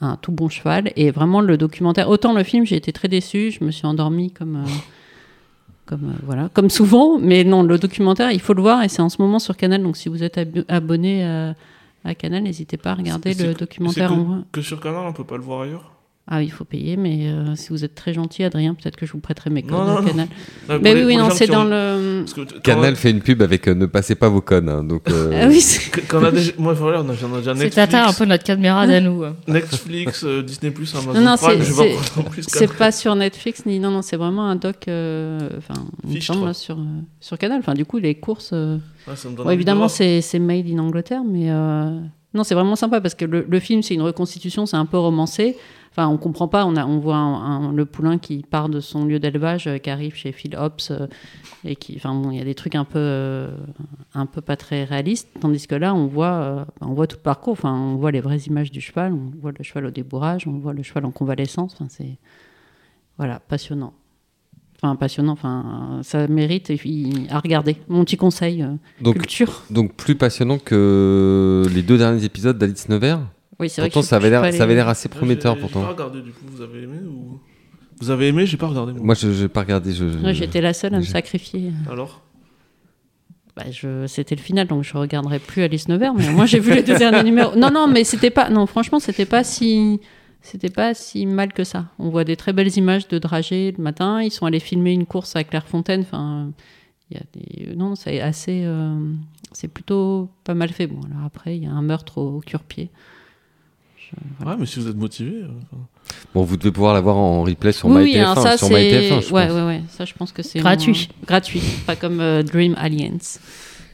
[0.00, 0.92] un tout bon cheval.
[0.96, 4.30] Et vraiment le documentaire, autant le film j'ai été très déçue, je me suis endormie
[4.32, 4.68] comme euh,
[5.86, 9.02] comme euh, voilà comme souvent, mais non le documentaire il faut le voir et c'est
[9.02, 11.54] en ce moment sur Canal donc si vous êtes ab- abonné à,
[12.04, 14.08] à Canal n'hésitez pas à regarder C'est- le c'est- documentaire.
[14.10, 15.90] que- en- Que sur Canal, on peut pas le voir ailleurs?
[16.30, 19.06] Ah oui, il faut payer, mais euh, si vous êtes très gentil, Adrien, peut-être que
[19.06, 20.04] je vous prêterai mes codes Non.
[20.04, 20.28] Canal.
[20.68, 22.24] Non, Mais oui, oui, non, c'est dans ont- le.
[22.34, 24.68] que Canal on- fait une pub avec euh, Ne passez pas vos codes.
[24.68, 27.38] hein, donc, euh, Ah oui, c'est- Quand on a déjà, moi, voilà, on a, on
[27.38, 29.24] déjà C'est Netflix, Tata un peu notre caméra à nous.
[29.24, 29.36] hein.
[29.46, 33.16] Netflix, euh, Disney+, Amazon Non, non, Prime, c'est- je vais c'est- plus c'est pas sur
[33.16, 35.74] Netflix ni non non c'est vraiment un doc enfin
[36.20, 36.84] semble, sur euh,
[37.20, 38.76] sur Canal enfin du coup les courses euh,
[39.06, 41.98] Ouais, ça me donne bon, envie de évidemment c'est c'est made in Angleterre mais euh,
[42.34, 44.98] non c'est vraiment sympa parce que le, le film c'est une reconstitution c'est un peu
[44.98, 45.56] romancé.
[45.90, 49.18] Enfin on comprend pas on a on voit le poulain qui part de son lieu
[49.18, 51.06] d'élevage euh, qui arrive chez Phil Hobbs euh,
[51.64, 53.50] et qui enfin bon il y a des trucs un peu euh,
[54.14, 55.28] un peu pas très réalistes.
[55.40, 57.52] Tandis que là on voit on voit tout le parcours.
[57.52, 60.58] Enfin on voit les vraies images du cheval on voit le cheval au débourrage on
[60.58, 61.72] voit le cheval en convalescence.
[61.74, 62.18] Enfin c'est
[63.18, 63.92] voilà, passionnant.
[64.80, 66.70] Enfin, passionnant, enfin, ça mérite
[67.30, 67.76] à regarder.
[67.88, 68.68] Mon petit conseil, euh,
[69.00, 69.62] donc, culture.
[69.70, 73.18] donc plus passionnant que les deux derniers épisodes d'Alice Nevers.
[73.58, 75.66] Oui, c'est vrai que Pourtant, ça avait l'air, ça avait l'air assez prometteur j'ai- J'ai
[75.68, 75.80] pourtant.
[75.82, 77.40] pas regardé du coup, vous avez aimé ou
[78.00, 78.92] Vous avez aimé J'ai pas regardé.
[78.92, 79.02] moi.
[79.02, 79.92] Moi, je n'ai pas regardé.
[79.92, 81.72] Je, Ouais, J'étais la seule à me j'ai- sacrifier.
[81.90, 82.22] Alors?
[83.56, 84.06] Bah, je...
[84.06, 86.14] C'était le final, donc je regarderai plus Alice Nevers.
[86.14, 87.56] Mais moi, j'ai vu les deux derniers numéros.
[87.56, 88.48] Non, non, mais c'était pas.
[88.50, 89.98] Non, franchement, c'était pas si.
[90.40, 91.86] C'était pas si mal que ça.
[91.98, 94.22] On voit des très belles images de dragées le matin.
[94.22, 96.00] Ils sont allés filmer une course à Clairefontaine.
[96.02, 96.50] Enfin,
[97.10, 97.24] il y a
[97.70, 97.76] des.
[97.76, 98.62] Non, c'est assez.
[98.64, 98.96] euh,
[99.52, 100.86] C'est plutôt pas mal fait.
[100.86, 102.88] Bon, alors après, il y a un meurtre au, au cure-pied.
[104.38, 104.52] voilà.
[104.52, 105.42] Ouais, mais si vous êtes motivé.
[105.42, 105.48] euh.
[106.34, 108.18] Bon, vous devez pouvoir l'avoir en replay sur oui, MyTF1.
[108.20, 109.56] alors ça sur c'est MyTF1, je ouais, pense.
[109.56, 111.08] ouais, ouais, ça je pense que c'est Gratuit.
[111.26, 113.18] gratuit, pas comme euh, Dream Aliens.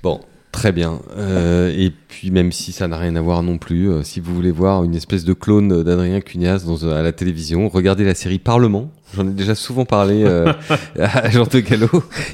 [0.03, 0.21] Bon,
[0.55, 1.01] très bien.
[1.19, 4.33] Euh, et puis, même si ça n'a rien à voir non plus, euh, si vous
[4.33, 8.39] voulez voir une espèce de clone d'Adrien Cunias dans, à la télévision, regardez la série
[8.39, 8.89] Parlement.
[9.17, 10.53] J'en ai déjà souvent parlé euh,
[11.01, 11.89] à Jean de Gallo.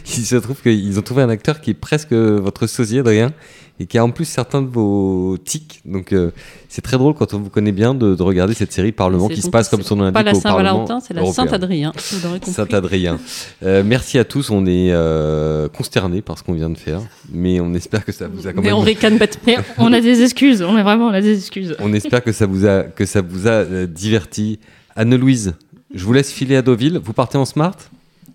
[0.07, 3.33] Il se trouve qu'ils ont trouvé un acteur qui est presque votre sosie, Adrien,
[3.81, 5.81] et qui a en plus certains de vos tics.
[5.87, 6.33] Donc, euh,
[6.69, 9.41] c'est très drôle quand on vous connaît bien de, de regarder cette série Parlement qui
[9.41, 11.25] se passe comme son nom l'indique Pas la Saint-Valentin, c'est la.
[11.25, 11.93] Saint-Adrien.
[12.43, 13.19] Saint-Adrien.
[13.63, 17.01] Euh, merci à tous, on est euh, consternés par ce qu'on vient de faire,
[17.33, 19.19] mais on espère que ça vous a quand Mais même on ricane.
[19.47, 21.75] Mais on a des excuses, on est vraiment, on a des excuses.
[21.81, 24.59] On espère que ça vous a, que ça vous a euh, diverti.
[24.95, 25.55] Anne-Louise,
[25.95, 27.01] je vous laisse filer à Deauville.
[27.03, 27.77] Vous partez en smart?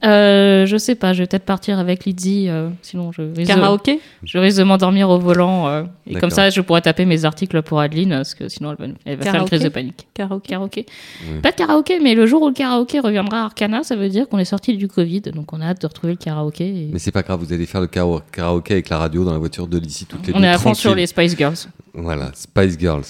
[0.06, 4.00] Euh, je sais pas, je vais peut-être partir avec Lydie, euh, sinon je risque, Karaoké
[4.24, 5.68] je risque de m'endormir au volant.
[5.68, 6.22] euh, et D'accord.
[6.22, 9.18] comme ça, je pourrais taper mes articles pour Adeline, parce que sinon elle va, elle
[9.18, 10.08] va faire une Karaoké crise de panique.
[10.14, 10.48] Karaoké.
[10.50, 10.86] Karaoké
[11.28, 11.40] Oui.
[11.42, 14.30] Pas de karaoké, mais le jour où le karaoké reviendra à Arcana, ça veut dire
[14.30, 16.66] qu'on est sorti du Covid, donc on a hâte de retrouver le karaoké.
[16.68, 19.34] et- Mais c'est pas grave, vous allez faire le kara- karaoké avec la radio dans
[19.34, 21.02] la voiture de l'ici toutes les On deux, est à fond sur tranquille.
[21.02, 21.58] les Spice Girls.
[21.94, 23.04] Voilà, Spice Girls.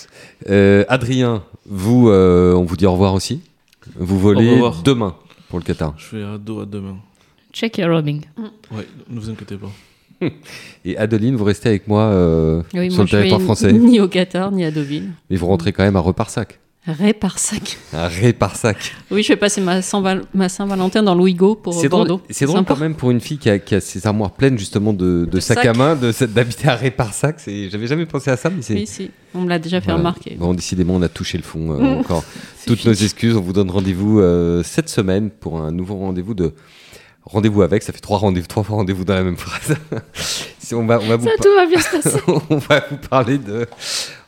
[0.49, 3.41] Euh, Adrien, vous, euh, on vous dit au revoir aussi.
[3.97, 4.81] Vous volez Au revoir.
[4.83, 5.15] demain
[5.55, 5.93] pour le Qatar.
[5.97, 6.97] Je fais ado à demain.
[7.53, 8.23] Check your roaming.
[8.71, 9.71] Ouais, ne vous inquiétez pas.
[10.83, 13.71] Et Adeline, vous restez avec moi euh, Oui, sur moi, le je territoire français.
[13.71, 15.11] Ni au Qatar, ni à Deauville.
[15.29, 16.59] Mais vous rentrez quand même à Reparsac.
[16.87, 17.77] Réparsac.
[17.93, 18.93] À Réparsac.
[19.09, 22.17] Oui, je vais passer ma Saint-Val- ma Saint-Valentin dans Louigo pour C'est Bordeaux.
[22.17, 24.57] drôle, c'est drôle quand même pour une fille qui a, qui a ses armoires pleines
[24.57, 25.77] justement de, de De sacs à sacs.
[25.77, 27.39] main, de- d'habiter à Réparsac.
[27.39, 28.75] C'est- J'avais jamais pensé à ça, mais c'est.
[28.75, 29.09] Oui, si.
[29.33, 29.97] On me l'a déjà fait Voilà.
[29.99, 30.35] remarquer.
[30.39, 32.23] Bon, décidément, on a touché le fond euh, encore.
[32.67, 33.35] Toutes nos excuses.
[33.35, 36.53] On vous donne rendez-vous euh, cette semaine pour un nouveau rendez-vous de.
[37.23, 39.75] Rendez-vous avec, ça fait trois rendez-vous, trois fois rendez-vous dans la même phrase.
[40.73, 42.21] On va, on va vous Ça, par- tout va bien se passer.
[42.49, 43.67] on va vous parler de,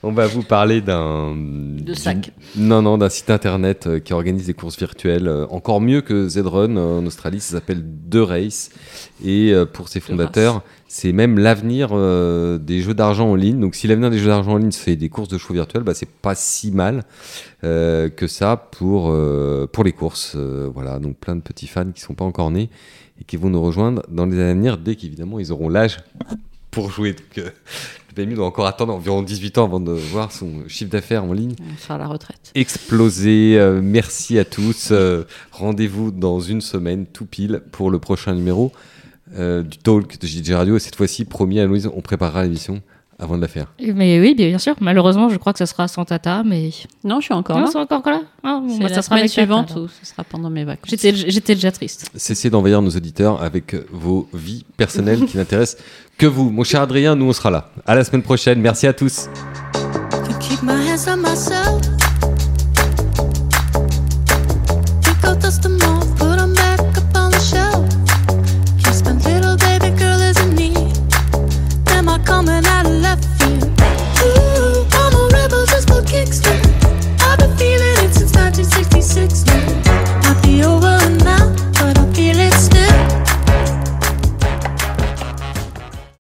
[0.03, 2.31] on va vous parler d'un De sac.
[2.55, 6.27] Non, non, d'un site internet euh, qui organise des courses virtuelles, euh, encore mieux que
[6.27, 7.39] Zrun euh, en Australie.
[7.39, 8.69] Ça s'appelle The Race,
[9.25, 13.59] et pour ses fondateurs, c'est même l'avenir euh, des jeux d'argent en ligne.
[13.59, 15.93] Donc, si l'avenir des jeux d'argent en ligne c'est des courses de chevaux virtuelles, bah,
[15.93, 17.03] c'est pas si mal
[17.63, 20.35] euh, que ça pour euh, pour les courses.
[20.35, 22.69] Voilà, donc plein de petits fans qui sont pas encore nés
[23.21, 25.97] et qui vont nous rejoindre dans les années à venir dès qu'évidemment ils auront l'âge
[26.71, 27.13] pour jouer.
[27.13, 27.49] Donc, euh,
[28.09, 31.33] le PMU doit encore attendre environ 18 ans avant de voir son chiffre d'affaires en
[31.33, 32.51] ligne On sera à la retraite.
[32.55, 33.57] exploser.
[33.57, 34.89] Euh, merci à tous.
[34.91, 38.71] Euh, Rendez-vous dans une semaine, tout pile, pour le prochain numéro
[39.35, 40.77] du Talk de JJ Radio.
[40.77, 42.81] Et cette fois-ci, promis à Louise, on préparera l'émission
[43.19, 43.67] avant de la faire.
[43.81, 44.75] Mais oui, bien sûr.
[44.79, 46.69] Malheureusement, je crois que ça sera sans Tata, mais.
[47.03, 47.81] Non, je suis encore Non, là.
[47.89, 50.63] encore là Ah, bon, bah, la ça sera Tata, suivante ou ce sera pendant mes
[50.65, 50.89] vacances.
[50.89, 52.09] J'étais j'étais déjà triste.
[52.15, 55.81] Cessez d'envahir nos auditeurs avec vos vies personnelles qui n'intéressent
[56.17, 56.49] que vous.
[56.51, 57.71] Mon cher Adrien, nous on sera là.
[57.85, 58.59] À la semaine prochaine.
[58.61, 59.27] Merci à tous.